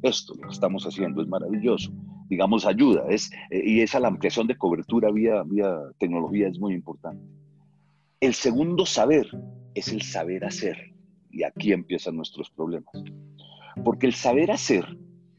[0.02, 1.92] Esto, lo que estamos haciendo, es maravilloso.
[2.28, 3.04] Digamos, ayuda.
[3.08, 7.24] Es, eh, y esa ampliación de cobertura vía, vía tecnología es muy importante.
[8.20, 9.26] El segundo saber
[9.74, 10.76] es el saber hacer.
[11.30, 12.92] Y aquí empiezan nuestros problemas.
[13.84, 14.86] Porque el saber hacer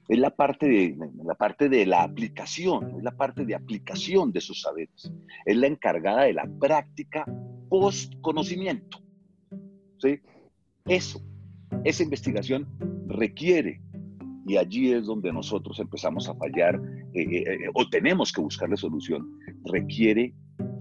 [0.08, 4.40] es la parte de la, parte de la aplicación, es la parte de aplicación de
[4.40, 5.12] esos saberes.
[5.46, 7.26] Es la encargada de la práctica
[7.70, 9.00] post conocimiento.
[10.00, 10.20] ¿sí?
[10.86, 11.22] Eso,
[11.86, 12.68] esa investigación
[13.08, 13.82] requiere,
[14.46, 16.76] y allí es donde nosotros empezamos a fallar
[17.14, 19.26] eh, eh, eh, o tenemos que buscarle solución,
[19.66, 20.34] requiere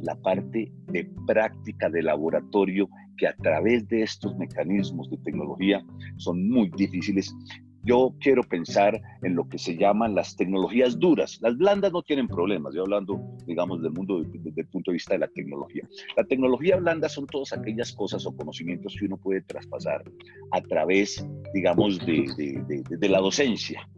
[0.03, 5.85] la parte de práctica de laboratorio que a través de estos mecanismos de tecnología
[6.17, 7.35] son muy difíciles
[7.83, 11.39] yo quiero pensar en lo que se llaman las tecnologías duras.
[11.41, 15.15] Las blandas no tienen problemas, yo hablando, digamos, del mundo desde el punto de vista
[15.15, 15.89] de la tecnología.
[16.17, 20.05] La tecnología blanda son todas aquellas cosas o conocimientos que uno puede traspasar
[20.53, 23.89] a través, digamos, de, de la docencia.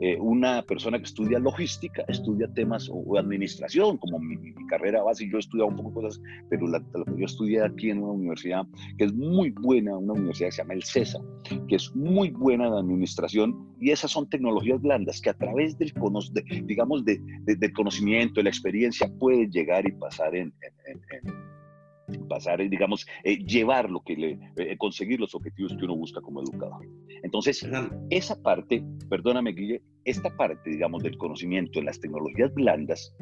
[0.00, 5.36] Eh, una persona que estudia logística, estudia temas o, administración, como mi, carrera base, yo
[5.36, 8.66] he estudiado un poco cosas, pero lo que yo estudié aquí en una universidad
[8.96, 11.20] que es muy buena, una universidad que se llama el CESA,
[11.68, 15.92] que es muy buena de administración, y esas son tecnologías blandas que a través del,
[16.64, 20.54] digamos, de, del conocimiento, de la experiencia, pueden llegar y pasar en,
[22.32, 26.40] pasar, digamos, eh, llevar lo que le, eh, conseguir los objetivos que uno busca como
[26.40, 26.86] educador.
[27.22, 27.66] Entonces,
[28.08, 33.14] esa parte, perdóname Guille, esta parte, digamos, del conocimiento en las tecnologías blandas,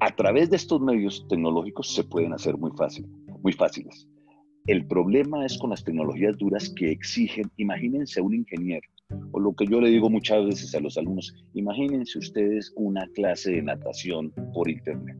[0.00, 3.06] a través de estos medios tecnológicos se pueden hacer muy fácil,
[3.42, 4.06] muy fáciles.
[4.66, 8.86] El problema es con las tecnologías duras que exigen, imagínense un ingeniero,
[9.32, 13.52] o lo que yo le digo muchas veces a los alumnos, imagínense ustedes una clase
[13.52, 15.16] de natación por internet.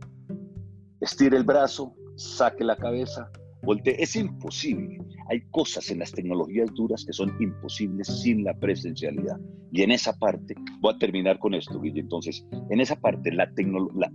[1.01, 3.31] Estire el brazo, saque la cabeza,
[3.63, 4.03] voltee.
[4.03, 4.99] Es imposible.
[5.29, 9.39] Hay cosas en las tecnologías duras que son imposibles sin la presencialidad.
[9.73, 12.01] Y en esa parte, voy a terminar con esto, Guille.
[12.01, 14.11] Entonces, en esa parte, la tecnología,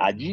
[0.00, 0.32] allí,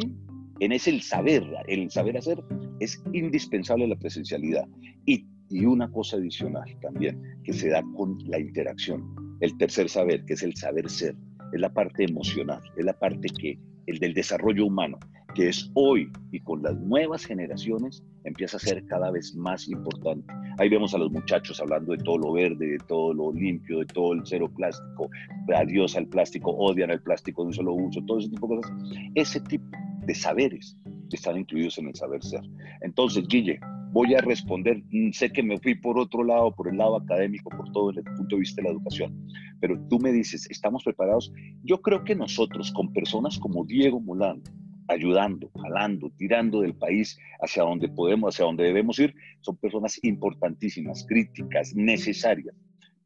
[0.60, 2.42] en ese el saber, el saber hacer,
[2.80, 4.66] es indispensable la presencialidad.
[5.06, 9.04] Y, y una cosa adicional también, que se da con la interacción.
[9.40, 11.14] El tercer saber, que es el saber ser,
[11.52, 14.98] es la parte emocional, es la parte que, el del desarrollo humano
[15.36, 20.32] que es hoy y con las nuevas generaciones empieza a ser cada vez más importante.
[20.56, 23.84] Ahí vemos a los muchachos hablando de todo lo verde, de todo lo limpio, de
[23.84, 25.10] todo el cero plástico,
[25.54, 28.72] adiós al plástico, odian el plástico de un solo uso, todo ese tipo de cosas.
[29.14, 29.66] Ese tipo
[30.06, 30.74] de saberes
[31.12, 32.40] están incluidos en el saber ser.
[32.80, 33.60] Entonces, Guille,
[33.92, 37.50] voy a responder, mm, sé que me fui por otro lado, por el lado académico,
[37.50, 39.28] por todo el punto de vista de la educación,
[39.60, 41.30] pero tú me dices, ¿estamos preparados?
[41.62, 44.42] Yo creo que nosotros, con personas como Diego Molán,
[44.88, 51.04] ayudando, jalando, tirando del país hacia donde podemos, hacia donde debemos ir, son personas importantísimas,
[51.08, 52.54] críticas, necesarias.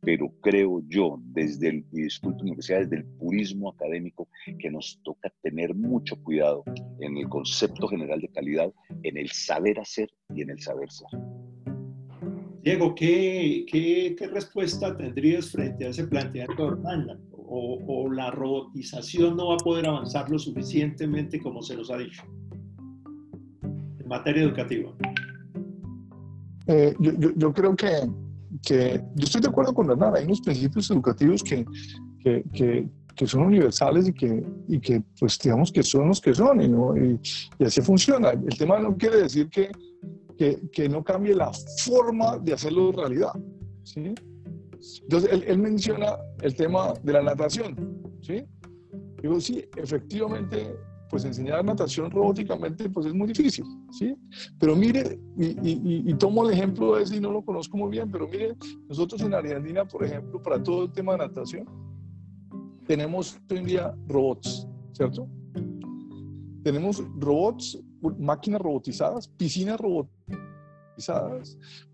[0.02, 5.74] Pero creo yo, desde el, disculpen que desde el purismo académico, que nos toca tener
[5.74, 6.64] mucho cuidado
[7.00, 11.08] en el concepto general de calidad, en el saber hacer y en el saber ser.
[12.62, 16.82] Diego, ¿qué, qué, qué respuesta tendrías frente a ese planteamiento de
[17.50, 22.22] o, la robotización no va a poder avanzar lo suficientemente como se nos ha dicho
[23.62, 24.92] en materia educativa?
[26.66, 28.08] Eh, yo, yo, creo que,
[28.62, 31.64] que, yo estoy de acuerdo con Bernard, hay unos principios educativos que,
[32.20, 36.32] que, que, que son universales y que, y que, pues, digamos que son los que
[36.32, 36.96] son y, ¿no?
[36.96, 37.18] y,
[37.58, 38.30] y así funciona.
[38.30, 39.70] El tema no quiere decir que,
[40.72, 41.50] que no cambie la
[41.84, 43.32] forma de hacerlo realidad.
[43.82, 44.14] ¿sí?
[45.02, 47.76] Entonces, él, menciona el tema de la natación,
[48.22, 48.44] ¿sí?
[49.22, 50.74] Digo, sí, efectivamente,
[51.10, 54.14] pues enseñar natación robóticamente, pues es muy difícil, ¿sí?
[54.58, 58.26] Pero mire, y, tomo el ejemplo de ese y no lo conozco muy bien, pero
[58.28, 58.56] mire,
[58.88, 61.66] nosotros en Argentina, por ejemplo, para todo el tema de natación,
[62.86, 65.28] tenemos hoy en día robots, ¿cierto?
[66.62, 67.78] Tenemos robots,
[68.18, 70.49] máquinas robotizadas, piscinas robotizadas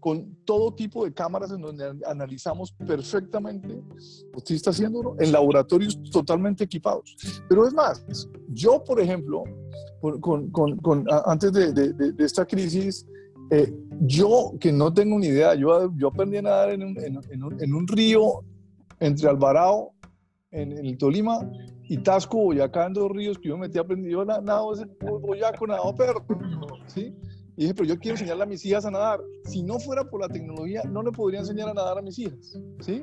[0.00, 3.82] con todo tipo de cámaras en donde analizamos perfectamente
[4.32, 7.16] lo que está haciendo en laboratorios totalmente equipados.
[7.48, 8.04] Pero es más,
[8.48, 9.44] yo, por ejemplo,
[10.00, 13.06] con, con, antes de, de, esta crisis,
[13.50, 17.44] eh, yo que no tengo ni idea, yo, yo aprendí a nadar en un, en,
[17.44, 18.44] un, en un río
[19.00, 19.92] entre Alvarado,
[20.50, 21.40] en, el Tolima,
[21.88, 24.10] y Tasco, Boyacá, en dos ríos que yo me metí a aprender.
[24.10, 24.72] Yo nado
[25.20, 26.24] Boyaco, nado perro,
[26.86, 27.14] ¿sí?
[27.56, 29.20] Y dije, pero yo quiero enseñarle a mis hijas a nadar.
[29.44, 32.58] Si no fuera por la tecnología, no le podría enseñar a nadar a mis hijas.
[32.80, 33.02] ¿Sí?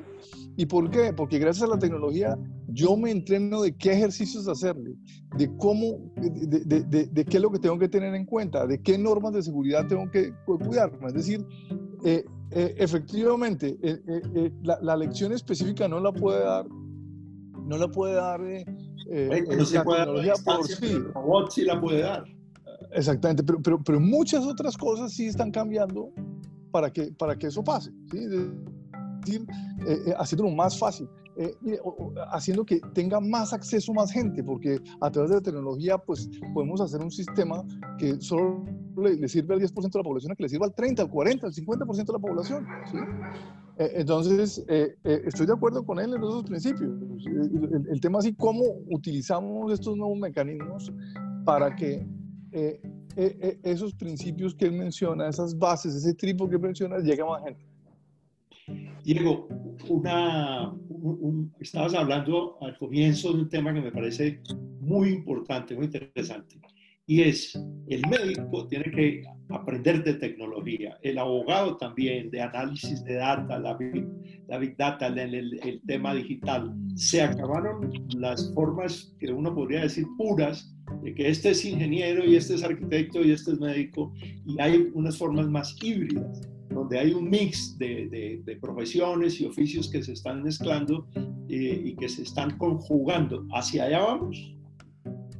[0.56, 1.12] ¿Y por qué?
[1.12, 2.38] Porque gracias a la tecnología
[2.68, 4.94] yo me entreno de qué ejercicios hacerle,
[5.36, 8.80] de cómo, de, de, de, qué es lo que tengo que tener en cuenta, de
[8.80, 11.08] qué normas de seguridad tengo que cuidarme.
[11.08, 11.44] Es decir,
[12.04, 18.14] eh, eh, efectivamente, eh, la, la, lección específica no la puede dar, no la puede
[18.14, 20.98] dar no se puede dar por sí.
[21.50, 22.24] sí la puede dar.
[22.92, 26.10] Exactamente, pero, pero, pero, muchas otras cosas sí están cambiando
[26.70, 28.18] para que, para que eso pase, ¿sí?
[28.18, 29.46] Es decir,
[29.86, 31.54] eh, eh, haciéndolo más fácil, eh,
[32.32, 36.80] haciendo que tenga más acceso más gente, porque a través de la tecnología pues podemos
[36.80, 37.64] hacer un sistema
[37.98, 38.64] que solo
[38.96, 41.52] le, sirve al 10% de la población, que le sirva al 30, al 40, al
[41.52, 42.66] 50% de la población.
[42.90, 42.98] ¿sí?
[43.76, 44.64] entonces,
[45.02, 46.92] estoy de acuerdo con él en esos principios.
[47.26, 50.92] El, el tema así, cómo utilizamos estos nuevos mecanismos
[51.44, 52.06] para que
[52.56, 52.80] eh,
[53.16, 57.42] eh, eh, esos principios que él menciona, esas bases, ese tripo que menciona, llega más
[57.42, 57.66] gente.
[59.02, 59.48] Diego,
[61.58, 64.40] estabas hablando al comienzo de un tema que me parece
[64.80, 66.60] muy importante, muy interesante,
[67.06, 67.54] y es
[67.88, 73.76] el médico tiene que aprender de tecnología, el abogado también, de análisis de data, la
[73.76, 74.06] big,
[74.48, 76.74] la big data, el, el, tema digital.
[76.94, 82.36] Se acabaron las formas que uno podría decir puras, de que este es ingeniero y
[82.36, 84.12] este es arquitecto y este es médico,
[84.46, 86.40] y hay unas formas más híbridas,
[86.70, 91.06] donde hay un mix de, de, profesiones y oficios que se están mezclando
[91.48, 93.46] eh, y que se están conjugando.
[93.52, 94.53] ¿Hacia allá vamos?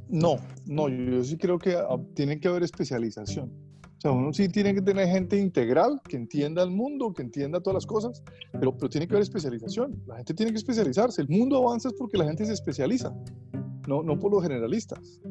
[0.09, 3.51] No, no, yo sí creo que ah, tiene que haber especialización.
[3.97, 7.59] O sea, uno sí tiene que tener gente integral que entienda el mundo, que entienda
[7.59, 10.01] todas las cosas, pero, pero tiene que haber especialización.
[10.05, 11.21] La gente tiene que especializarse.
[11.21, 13.15] El mundo avanza es porque la gente se especializa,
[13.87, 15.21] no, no por los generalistas.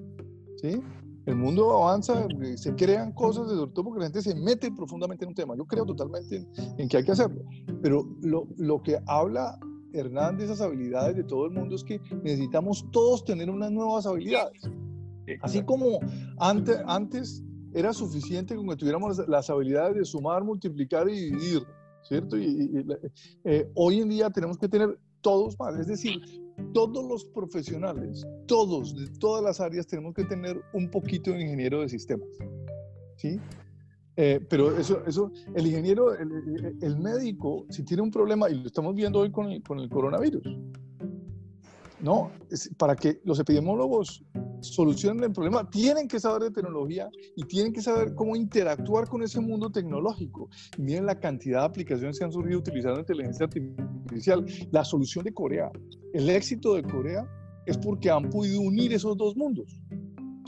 [0.56, 0.80] ¿sí?
[1.26, 5.24] El mundo avanza, eh, se crean cosas, sobre todo porque la gente se mete profundamente
[5.24, 5.56] en un tema.
[5.56, 7.44] Yo creo totalmente en, en que hay que hacerlo.
[7.80, 9.58] Pero lo, lo que habla
[9.94, 14.06] Hernán, de esas habilidades de todo el mundo es que necesitamos todos tener unas nuevas
[14.06, 14.62] habilidades.
[15.40, 16.00] Así como
[16.38, 21.62] antes, antes era suficiente con que tuviéramos las habilidades de sumar, multiplicar y dividir,
[22.02, 22.36] ¿cierto?
[22.36, 22.84] Y,
[23.44, 26.20] eh, hoy en día tenemos que tener todos más, es decir,
[26.72, 31.80] todos los profesionales, todos, de todas las áreas, tenemos que tener un poquito de ingeniero
[31.80, 32.28] de sistemas,
[33.16, 33.40] ¿sí?
[34.16, 38.94] Eh, pero eso, eso, el ingeniero, el, médico, si tiene un problema, y lo estamos
[38.94, 40.44] viendo hoy con el, con el coronavirus,
[42.00, 42.30] ¿no?
[42.76, 44.22] para que los epidemiólogos
[44.60, 49.22] solucionen el problema, tienen que saber de tecnología y tienen que saber cómo interactuar con
[49.22, 50.48] ese mundo tecnológico.
[50.78, 54.44] Y miren la cantidad de aplicaciones que han surgido utilizando inteligencia artificial.
[54.70, 55.70] La solución de Corea,
[56.12, 57.28] el éxito de Corea
[57.66, 59.80] es porque han podido unir esos dos mundos.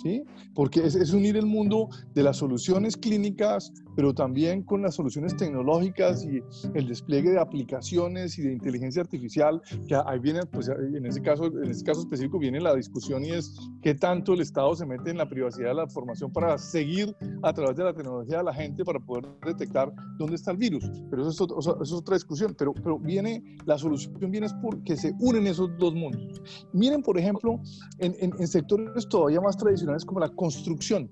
[0.03, 0.23] ¿Sí?
[0.55, 6.25] Porque es, unir el mundo de las soluciones clínicas, pero también con las soluciones tecnológicas
[6.25, 6.43] y
[6.75, 11.47] el despliegue de aplicaciones y de inteligencia artificial, que ahí viene, pues en ese caso,
[11.47, 15.11] en este caso específico viene la discusión y es qué tanto el Estado se mete
[15.11, 18.53] en la privacidad de la información para seguir a través de la tecnología a la
[18.53, 20.85] gente para poder detectar dónde está el virus.
[21.11, 24.97] Pero eso es, eso es otra discusión, pero, pero viene, la solución viene es porque
[24.97, 26.43] se unen esos dos mundos.
[26.75, 27.59] Miren, por ejemplo,
[27.99, 31.11] en, en, en sectores todavía más tradicionales, es como la construcción.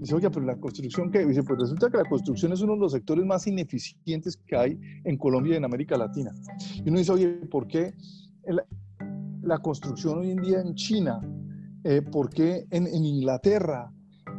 [0.00, 1.24] Dice, oye, pero la construcción, ¿qué?
[1.24, 4.80] Dice, pues resulta que la construcción es uno de los sectores más ineficientes que hay
[5.04, 6.32] en Colombia y en América Latina.
[6.76, 7.94] Y uno dice, oye, ¿por qué
[9.42, 11.20] la, construcción hoy en día en China?
[11.84, 13.90] Eh, ¿Por qué en, en Inglaterra?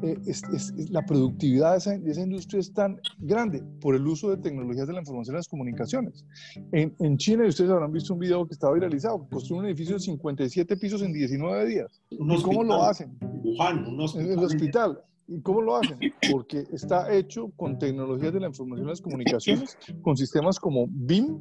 [0.01, 4.29] Eh, es, la productividad de esa, de esa, industria es tan grande por el uso
[4.29, 6.25] de tecnologías de la información y las comunicaciones.
[6.71, 10.01] En, en China, ustedes habrán visto un video que estaba viralizado, construyen un edificio de
[10.01, 12.01] 57 pisos en 19 días.
[12.43, 13.17] ¿Cómo lo hacen?
[13.21, 15.01] En el hospital.
[15.27, 15.97] ¿Y cómo lo hacen?
[16.31, 21.39] Porque está hecho con tecnologías de la información y las comunicaciones, con sistemas como BIM,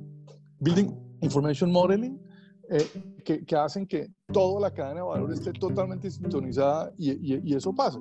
[0.61, 2.19] Building Information Modeling,
[2.71, 2.87] eh,
[3.25, 7.55] que, que, hacen que toda la cadena de valor esté totalmente sintonizada y, y, y
[7.55, 8.01] eso pasa.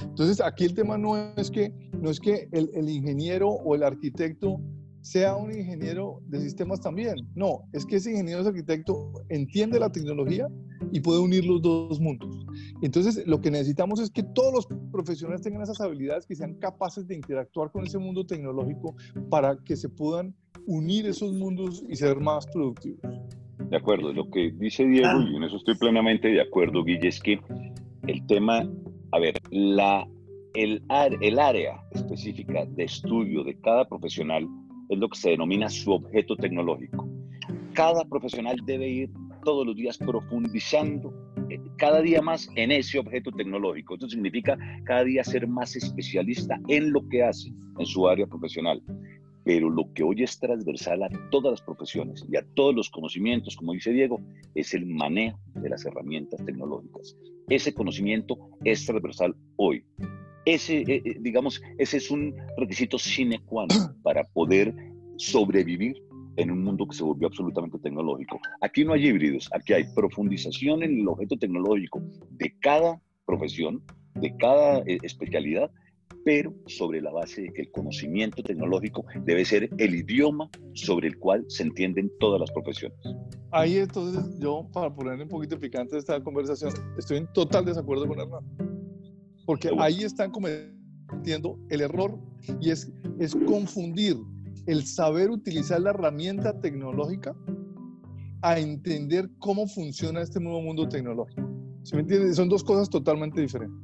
[0.00, 3.82] Entonces, aquí el tema no es que, no es que el, el, ingeniero o el
[3.82, 4.60] arquitecto
[5.00, 7.16] sea un ingeniero de sistemas también.
[7.34, 10.46] No, es que ese ingeniero o arquitecto entiende la tecnología
[10.92, 12.46] y puede unir los dos mundos.
[12.82, 17.06] Entonces, lo que necesitamos es que todos los profesionales tengan esas habilidades, que sean capaces
[17.06, 18.94] de interactuar con ese mundo tecnológico
[19.30, 20.34] para que se puedan
[20.66, 23.00] unir esos mundos y ser más productivos.
[23.70, 27.20] De acuerdo, lo que dice Diego, y en eso estoy plenamente de acuerdo, Guille, es
[27.20, 27.38] que
[28.06, 28.66] el tema
[29.12, 30.06] a ver, la,
[30.54, 30.82] el,
[31.20, 34.46] el área específica de estudio de cada profesional
[34.88, 37.08] es lo que se denomina su objeto tecnológico.
[37.72, 39.10] Cada profesional debe ir
[39.44, 41.12] todos los días profundizando
[41.76, 43.94] cada día más en ese objeto tecnológico.
[43.94, 48.82] Esto significa cada día ser más especialista en lo que hace en su área profesional.
[49.44, 53.56] Pero lo que hoy es transversal a todas las profesiones y a todos los conocimientos,
[53.56, 54.20] como dice Diego,
[54.54, 57.16] es el manejo de las herramientas tecnológicas.
[57.48, 59.82] Ese conocimiento es transversal hoy.
[60.44, 64.74] Ese, eh, eh, digamos, ese es un requisito sine qua non para poder
[65.16, 65.96] sobrevivir
[66.38, 68.40] en un mundo que se volvió absolutamente tecnológico.
[68.60, 73.82] Aquí no hay híbridos, aquí hay profundización en el objeto tecnológico de cada profesión,
[74.14, 75.70] de cada eh, especialidad,
[76.24, 81.18] pero sobre la base de que el conocimiento tecnológico debe ser el idioma sobre el
[81.18, 82.98] cual se entienden todas las profesiones.
[83.50, 88.20] Ahí entonces yo, para poner un poquito picante esta conversación, estoy en total desacuerdo con
[88.20, 88.44] Hernán.
[89.44, 92.18] Porque ahí están cometiendo el error
[92.60, 94.16] y es, es confundir
[94.66, 97.34] el saber utilizar la herramienta tecnológica
[98.42, 101.42] a entender cómo funciona este nuevo mundo tecnológico.
[101.82, 102.36] ¿Sí me entiendes?
[102.36, 103.78] Son dos cosas totalmente diferentes.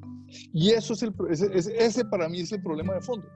[0.52, 3.26] Y eso es el, ese, ese, para mí es el problema de fondo.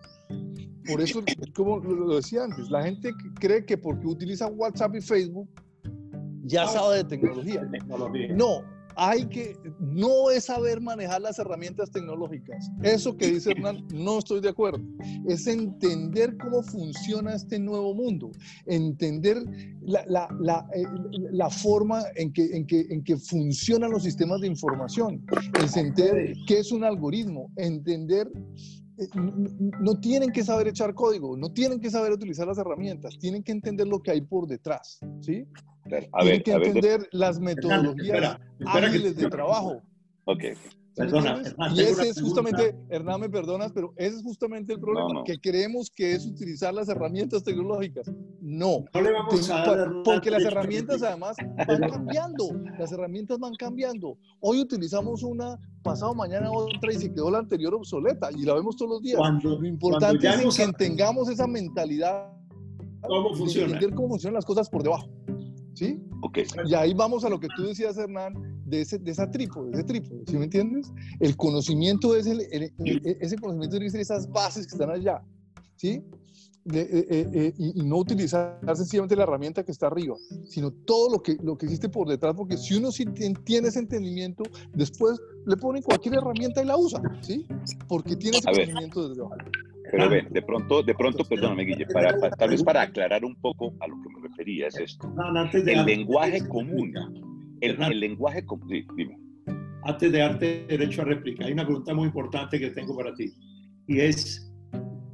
[0.86, 1.22] Por eso,
[1.54, 5.48] como lo decía antes, la gente cree que porque utiliza WhatsApp y Facebook
[6.44, 7.68] ya sabe de tecnología.
[8.34, 8.62] No,
[8.98, 12.68] hay que, no es saber manejar las herramientas tecnológicas.
[12.82, 14.82] Eso que dice Hernán, no estoy de acuerdo.
[15.28, 18.32] Es entender cómo funciona este nuevo mundo,
[18.66, 19.38] entender
[19.82, 24.48] la, la, la, eh, forma en que, en, que, en que funcionan los sistemas de
[24.48, 25.24] información,
[25.62, 28.28] entender qué es un algoritmo, entender
[28.98, 29.06] eh,
[29.80, 33.52] no tienen que saber echar código, no tienen que saber utilizar las herramientas, tienen que
[33.52, 35.46] entender lo que hay por detrás, ¿sí?
[35.88, 39.82] Tienen que entender las metodologías ágiles de trabajo.
[40.24, 40.44] Ok.
[40.98, 41.40] Perdona,
[41.76, 45.92] y ese es justamente, Hernán, me perdonas, pero ese es justamente el problema, que creemos
[45.94, 48.10] que es utilizar las herramientas tecnológicas.
[48.40, 51.36] No, no le vamos a dar porque las herramientas además
[51.68, 54.18] van cambiando, las herramientas van cambiando.
[54.40, 58.76] Hoy utilizamos una, pasado mañana otra y se quedó la anterior obsoleta y la vemos
[58.76, 59.20] todos los días.
[59.44, 62.32] Lo importante es que tengamos esa mentalidad
[63.02, 63.66] ¿Cómo funciona?
[63.66, 65.08] entender cómo funcionan las cosas por debajo.
[65.78, 66.02] ¿Sí?
[66.22, 66.44] Okay.
[66.66, 68.34] Y ahí vamos a lo que tú decías, Hernán,
[68.66, 70.92] de, ese, de esa trípode, de ese trípode, ¿sí me entiendes?
[71.20, 72.40] El conocimiento es el,
[73.20, 75.22] ese conocimiento tiene que ser esas bases que están allá,
[75.76, 76.02] ¿sí?
[76.64, 81.12] De, eh, eh, eh, y, no utilizar sencillamente la herramienta que está arriba, sino todo
[81.12, 83.04] lo que, lo que existe por detrás, porque si uno sí
[83.44, 84.42] tiene ese entendimiento,
[84.74, 85.16] después
[85.46, 87.46] le ponen cualquier herramienta y la usa, ¿sí?
[87.86, 89.36] Porque tiene ese conocimiento desde abajo.
[89.90, 93.34] Pero ven, de pronto, de pronto, perdóname, Guille, para, para, tal vez para aclarar un
[93.36, 95.08] poco a lo que me refería es esto.
[95.72, 96.92] El lenguaje común,
[97.60, 99.18] el, el lenguaje común, sí, dime.
[99.84, 103.32] Antes de darte derecho a réplica, hay una pregunta muy importante que tengo para ti.
[103.86, 104.52] Y es,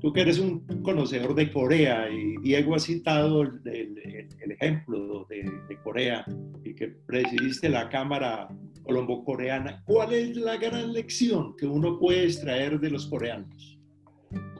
[0.00, 4.50] tú que eres un conocedor de Corea, y Diego ha citado el, el- el- el
[4.52, 6.24] ejemplo de, de Corea,
[6.64, 8.48] y que presidiste la Cámara
[8.82, 13.73] Colombo-Coreana, ¿cuál es la gran lección que uno puede extraer de los coreanos?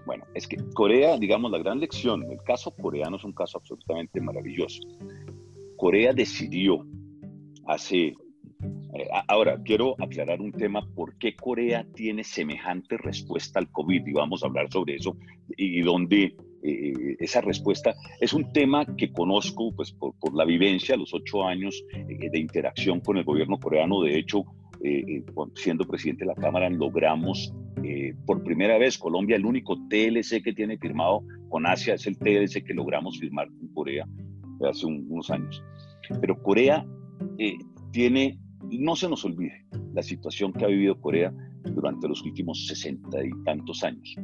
[0.07, 4.21] Bueno, es que Corea, digamos, la gran lección, el caso coreano es un caso absolutamente
[4.21, 4.81] maravilloso.
[5.77, 6.87] Corea decidió
[7.67, 8.09] hace...
[8.09, 14.07] eh, ahora, quiero aclarar un tema, ¿por qué Corea tiene semejante respuesta al COVID?
[14.07, 15.17] Y vamos a hablar sobre eso
[15.57, 16.37] y dónde
[16.67, 21.85] eh, esa respuesta es un tema que conozco pues, por, la vivencia, los ocho años
[21.93, 24.01] eh, de interacción con el gobierno coreano.
[24.01, 24.45] De hecho,
[24.85, 25.25] eh, eh,
[25.57, 30.53] siendo presidente de la Cámara, logramos eh, por primera vez Colombia, el único TLC que
[30.55, 34.07] tiene firmado con Asia es el TLC que logramos firmar con Corea
[34.69, 35.63] hace un- unos años.
[36.21, 36.87] Pero Corea
[37.39, 37.57] eh,
[37.91, 38.39] tiene,
[38.71, 41.33] no se nos olvide, la situación que ha vivido Corea
[41.75, 44.15] durante los últimos sesenta y tantos años.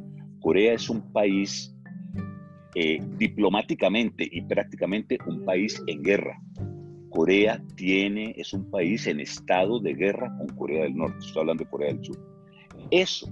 [0.40, 1.74] Corea es un país
[2.74, 6.40] eh, diplomáticamente y prácticamente un país en guerra.
[7.10, 11.64] Corea tiene, es un país en estado de guerra con Corea del Norte, estoy hablando
[11.64, 12.18] de Corea del Sur.
[12.90, 13.28] Eso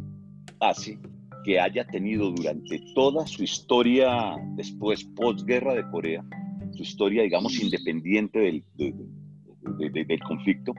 [0.61, 0.99] hace
[1.45, 6.25] que haya tenido durante toda su historia después, postguerra de Corea,
[6.73, 8.95] su historia, digamos, independiente del, de-
[9.79, 10.75] de- de- del conflicto,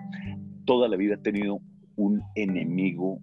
[0.65, 1.59] toda la vida ha tenido
[1.95, 3.19] un enemigo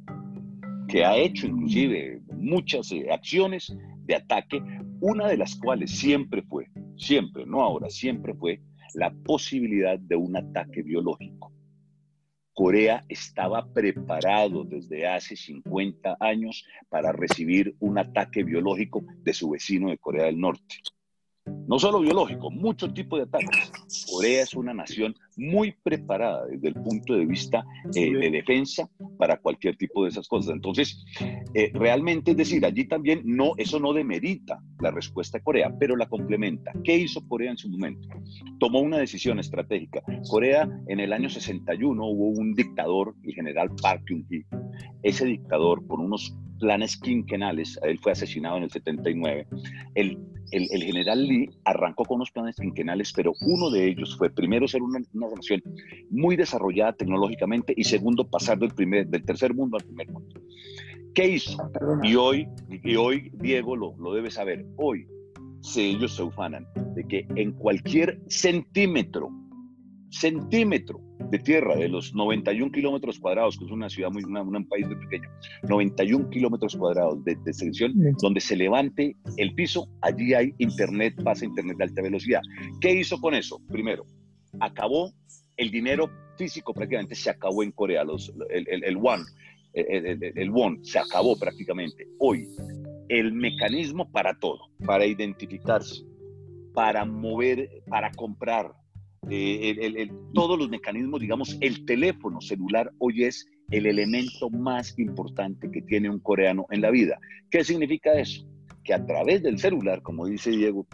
[0.88, 4.62] que ha hecho inclusive muchas eh, acciones de ataque,
[5.00, 8.60] una de las cuales siempre fue, siempre, no ahora, siempre fue
[8.96, 11.52] la posibilidad de un ataque biológico.
[12.54, 19.90] Corea estaba preparado desde hace 50 años para recibir un ataque biológico de su vecino
[19.90, 20.76] de Corea del Norte.
[21.66, 23.72] No solo biológico, muchos tipos de ataques.
[24.10, 28.88] Corea es una nación muy preparada desde el punto de vista eh, de defensa
[29.18, 30.54] para cualquier tipo de esas cosas.
[30.54, 31.04] Entonces,
[31.54, 35.96] eh, realmente, es decir, allí también no, eso no demerita la respuesta de Corea, pero
[35.96, 36.72] la complementa.
[36.84, 38.08] ¿Qué hizo Corea en su momento?
[38.58, 40.02] Tomó una decisión estratégica.
[40.28, 44.46] Corea en el año 61 hubo un dictador, el general Park Chung-hee.
[45.02, 49.46] Ese dictador, por unos planes quinquenales, él fue asesinado en el 79,
[49.94, 50.18] el,
[50.52, 54.68] el, el, general Lee arrancó con unos planes quinquenales, pero uno de ellos fue primero
[54.68, 55.62] ser una, una nación
[56.10, 60.40] muy desarrollada tecnológicamente y segundo pasar del, primer, del tercer mundo al primer mundo.
[61.14, 61.60] ¿Qué hizo?
[61.62, 65.06] Ah, y hoy, y hoy Diego lo, lo debe saber, hoy
[65.60, 69.30] se, ellos se ufanan de que en cualquier centímetro,
[70.10, 71.00] centímetro
[71.30, 74.86] de tierra de los 91 kilómetros cuadrados, que es una ciudad muy, una, un país
[74.86, 75.28] muy pequeño,
[75.68, 81.44] 91 kilómetros cuadrados de, de, extensión, donde se levante el piso, allí hay internet, pasa
[81.44, 82.40] internet de alta velocidad.
[82.80, 83.60] ¿Qué hizo con eso?
[83.68, 84.04] Primero,
[84.60, 85.12] acabó
[85.56, 89.24] el dinero físico prácticamente, se acabó en Corea, los, el, el, el won,
[89.72, 92.06] el, el, el won se acabó prácticamente.
[92.18, 92.46] Hoy,
[93.08, 96.02] el mecanismo para todo, para identificarse,
[96.74, 98.72] para mover, para comprar,
[99.30, 105.82] eh, todos los mecanismos, digamos, el teléfono celular hoy es el elemento más importante que
[105.82, 107.18] tiene un coreano en la vida.
[107.50, 108.46] ¿Qué significa eso?
[108.84, 110.86] Que a través del celular, como dice Diego,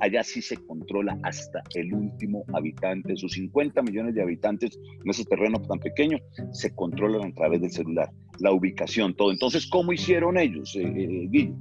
[0.00, 5.24] allá sí se controla hasta el último habitante, sus 50 millones de habitantes en ese
[5.24, 6.18] terreno tan pequeño,
[6.52, 8.10] se controlan a través del celular,
[8.40, 9.30] la ubicación, todo.
[9.30, 11.52] Entonces, ¿cómo hicieron ellos, eh, eh?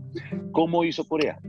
[0.51, 1.39] ¿Cómo hizo Corea?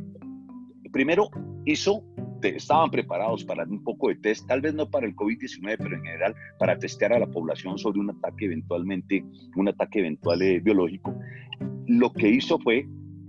[0.93, 1.29] Primero
[1.64, 2.03] hizo
[2.43, 6.03] estaban preparados para un poco de test, tal vez no para el COVID-19, pero en
[6.03, 9.24] general para testear a la población sobre un ataque eventualmente,
[9.57, 11.14] un ataque eventual eh, biológico.
[11.86, 12.86] Lo que hizo fue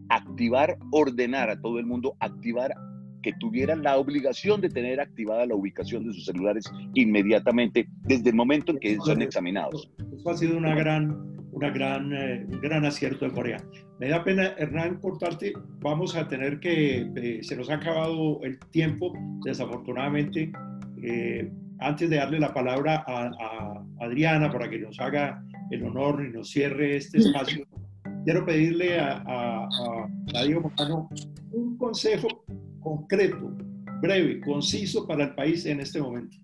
[0.09, 2.73] activar, ordenar a todo el mundo, activar
[3.21, 8.35] que tuvieran la obligación de tener activada la ubicación de sus celulares inmediatamente desde el
[8.35, 9.91] momento en que son examinados.
[10.13, 13.57] Eso ha sido una gran una gran, eh, un gran acierto de Corea.
[13.99, 15.51] Me da pena, Hernán, cortarte.
[15.81, 19.11] Vamos a tener que, eh, se nos ha acabado el tiempo,
[19.43, 20.53] desafortunadamente.
[21.03, 26.25] Eh, antes de darle la palabra a, a, Adriana para que nos haga el honor
[26.25, 27.65] y nos cierre este espacio,
[28.23, 30.45] quiero pedirle a, a, a
[31.51, 32.45] un consejo
[32.79, 33.57] concreto,
[34.01, 36.37] breve, conciso para el país en este momento.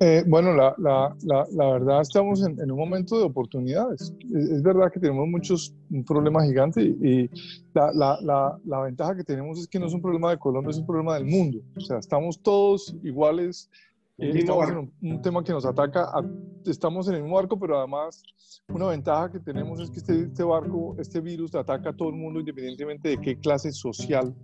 [0.00, 4.12] Eh, bueno, la, la, la, la, verdad estamos en, en, un momento de oportunidades.
[4.34, 7.30] Es, verdad que tenemos muchos, un problema gigante y
[7.74, 11.14] la, ventaja que tenemos es que no es un problema de Colombia, es un problema
[11.14, 11.60] del mundo.
[11.76, 13.70] O sea, estamos todos iguales.
[14.16, 16.22] Estamos en un, un, tema que nos ataca, a,
[16.66, 18.22] estamos en el mismo barco, pero además
[18.68, 22.14] una ventaja que tenemos es que este, este barco, este virus ataca a todo el
[22.14, 24.34] mundo independientemente de qué clase social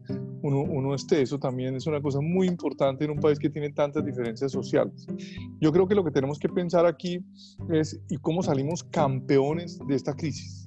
[0.42, 1.22] uno, uno, esté.
[1.22, 5.06] Eso también es una cosa muy importante en un país que tiene tantas diferencias sociales.
[5.60, 7.24] Yo creo que lo que tenemos que pensar aquí
[7.70, 10.59] es y cómo salimos campeones de esta crisis.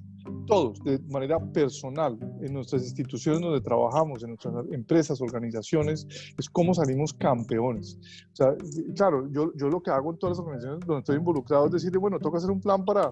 [0.48, 6.06] Todos, de manera personal, en nuestras instituciones donde trabajamos, en nuestras empresas, organizaciones,
[6.38, 7.98] es cómo salimos campeones.
[8.32, 8.56] O sea,
[8.96, 11.98] claro, yo, yo lo que hago en todas las organizaciones donde estoy involucrado es decirle,
[11.98, 13.12] bueno, toca hacer un plan para,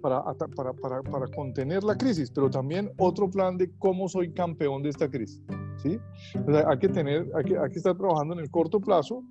[0.00, 0.22] para,
[0.56, 4.90] para, para, para contener la crisis, pero también otro plan de cómo soy campeón de
[4.90, 5.42] esta crisis.
[5.82, 5.98] ¿sí?
[6.46, 9.22] O sea, hay, que tener, hay, que, hay que estar trabajando en el corto plazo,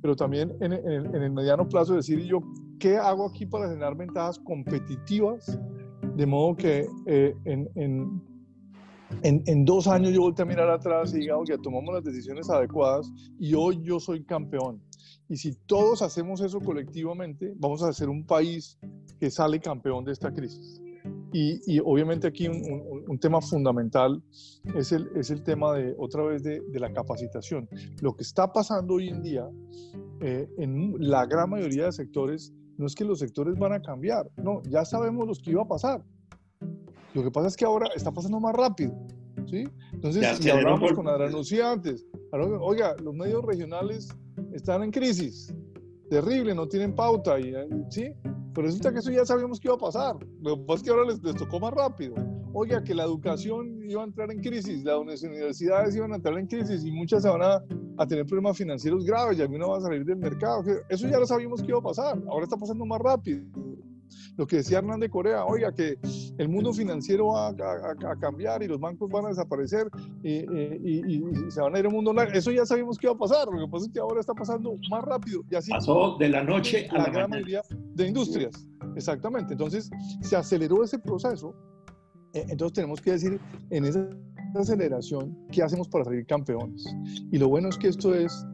[0.00, 2.40] pero también en, en el mediano plazo decir yo,
[2.78, 5.58] ¿qué hago aquí para generar ventajas competitivas?
[6.16, 8.22] De modo que eh, en, en,
[9.22, 12.48] en, en, dos años yo volte a mirar atrás y diga, oye, tomamos las decisiones
[12.50, 14.80] adecuadas y hoy yo soy campeón.
[15.28, 18.78] Y si todos hacemos eso colectivamente, vamos a ser un país
[19.18, 20.80] que sale campeón de esta crisis.
[21.32, 24.22] Y, y obviamente aquí un, un, un, tema fundamental
[24.74, 27.68] es el, es el tema de, otra vez, de, de, la capacitación.
[28.00, 29.46] Lo que está pasando hoy en día
[30.20, 34.30] eh, en la gran mayoría de sectores no es que los sectores van a cambiar,
[34.36, 36.04] no, ya sabemos lo que iba a pasar.
[37.14, 38.92] Lo que pasa es que ahora está pasando más rápido,
[39.46, 39.64] ¿sí?
[39.92, 44.08] Entonces, si hablamos con Adrián Lucía antes, oiga, los medios regionales
[44.52, 45.54] están en crisis,
[46.10, 47.54] terrible, no tienen pauta, y,
[47.90, 48.12] ¿sí?
[48.54, 50.16] Pero resulta que eso ya sabíamos que iba a pasar.
[50.40, 52.14] Lo que pasa es que ahora les, les, tocó más rápido.
[52.52, 56.46] Oiga, que la educación iba a entrar en crisis, las universidades iban a entrar en
[56.46, 57.64] crisis y muchas se van a,
[57.96, 60.62] a tener problemas financieros graves y algunas van a salir del mercado.
[60.88, 62.20] Eso ya lo sabíamos que iba a pasar.
[62.28, 63.42] Ahora está pasando más rápido.
[64.36, 65.96] Lo que decía Hernán de Corea, oiga, que
[66.38, 69.88] el mundo financiero va a, a, a cambiar y los bancos van a desaparecer
[70.22, 72.30] y, y, y, se van a ir al mundo online.
[72.36, 73.46] Eso ya sabíamos que iba a pasar.
[73.46, 75.42] Lo que pasa es que ahora está pasando más rápido.
[75.50, 78.66] Y así Pasó de la noche a la, la gran mayoría de industrias.
[78.96, 79.52] Exactamente.
[79.54, 79.90] Entonces
[80.22, 81.54] se aceleró ese proceso.
[82.32, 83.40] Entonces tenemos que decir,
[83.70, 84.08] en ese
[84.60, 86.84] aceleración, ¿qué hacemos para salir campeones?
[87.30, 88.46] Y lo bueno es que esto es,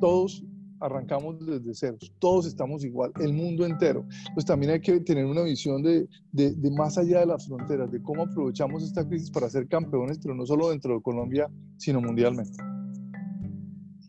[0.00, 0.44] todos
[0.80, 4.06] arrancamos desde ceros, todos estamos igual, el mundo entero.
[4.34, 8.02] Pues también hay que tener una visión de, de, más allá de las fronteras, de
[8.02, 11.48] cómo aprovechamos esta crisis para ser campeones, pero no solo dentro de Colombia,
[11.78, 12.62] sino mundialmente.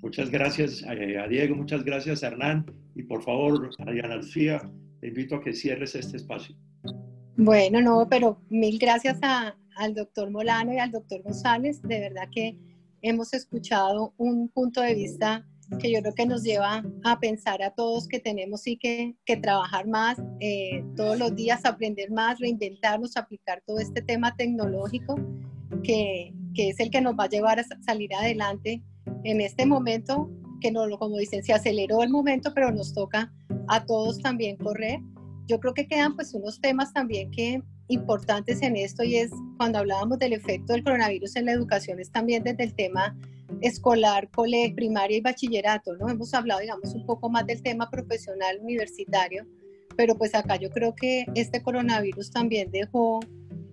[0.01, 4.61] Muchas gracias eh, a Diego, muchas gracias a Hernán y por favor, Diana Lucía,
[4.99, 6.55] te invito a que cierres este espacio.
[7.37, 11.81] Bueno, no, pero mil gracias a, al doctor Molano y al doctor González.
[11.81, 12.57] De verdad que
[13.01, 15.45] hemos escuchado un punto de vista
[15.79, 20.17] que yo creo que nos lleva a pensar a todos que tenemos que trabajar más,
[20.39, 25.15] eh, todos los días aprender más, reinventarnos, aplicar todo este tema tecnológico
[25.83, 28.83] que, que, es el que nos va a llevar a salir adelante
[29.23, 30.29] en este momento,
[30.61, 33.33] que no, como dicen, se aceleró el momento, pero nos toca
[33.67, 34.99] a todos también correr.
[35.47, 39.79] Yo creo que quedan pues unos temas también que importantes en esto y es cuando
[39.79, 43.15] hablábamos del efecto del coronavirus en la educación, es también desde el tema
[43.61, 46.09] escolar, colegio, primaria y bachillerato, ¿no?
[46.09, 49.45] Hemos hablado, digamos, un poco más del tema profesional universitario,
[49.95, 53.19] pero pues acá yo creo que este coronavirus también dejó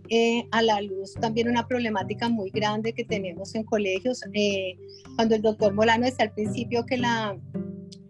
[0.08, 4.20] eh, a la luz también una problemática muy grande que tenemos en colegios.
[4.34, 4.76] Eh,
[5.16, 7.38] cuando el doctor Molano decía al principio que la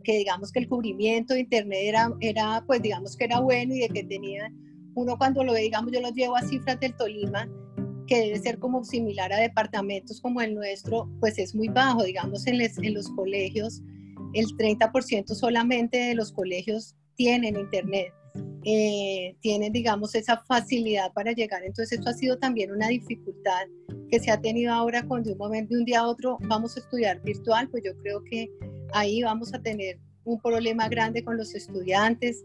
[0.03, 3.79] que digamos que el cubrimiento de internet era, era pues digamos que era bueno y
[3.79, 4.53] de que tenía
[4.95, 7.49] uno cuando lo ve digamos yo lo llevo a cifras del Tolima
[8.07, 12.03] que debe ser como similar a departamentos como el nuestro, pues es muy bajo.
[12.05, 13.81] Digamos, en, en los colegios,
[14.35, 18.13] el 30% solamente de los colegios tienen internet.
[18.65, 21.63] Eh, tienen, digamos, esa facilidad para llegar.
[21.65, 23.67] Entonces, esto ha sido también una dificultad
[24.09, 26.77] que se ha tenido ahora cuando de un momento, de un día a otro, vamos
[26.77, 28.49] a estudiar virtual, pues yo creo que
[28.93, 32.45] ahí vamos a tener un problema grande con los estudiantes,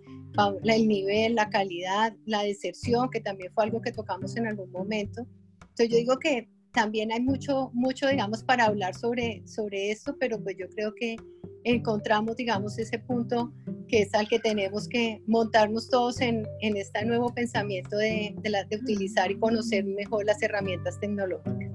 [0.63, 5.25] el nivel, la calidad, la deserción, que también fue algo que tocamos en algún momento.
[5.61, 10.41] Entonces yo digo que también hay mucho, mucho, digamos, para hablar sobre, sobre esto, pero
[10.41, 11.15] pues yo creo que
[11.63, 13.51] encontramos, digamos, ese punto
[13.87, 18.49] que es al que tenemos que montarnos todos en, en este nuevo pensamiento de, de,
[18.49, 21.71] la, de, utilizar y conocer mejor las herramientas tecnológicas.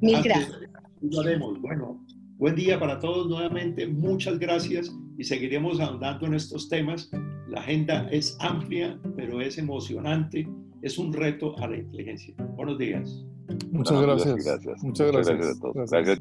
[0.00, 0.56] Mil gracias.
[1.00, 1.60] Lo haremos.
[1.60, 2.04] Bueno,
[2.36, 3.86] buen día para todos nuevamente.
[3.86, 7.10] Muchas gracias y seguiremos ahondando en estos temas.
[7.48, 10.48] La agenda es amplia, pero es emocionante
[10.82, 12.34] es un reto a la inteligencia.
[12.56, 13.24] Buenos días.
[13.70, 14.26] Muchas gracias.
[14.26, 14.82] Muchas gracias.
[14.82, 15.90] Muchas gracias a todos.
[15.90, 16.20] Gracias.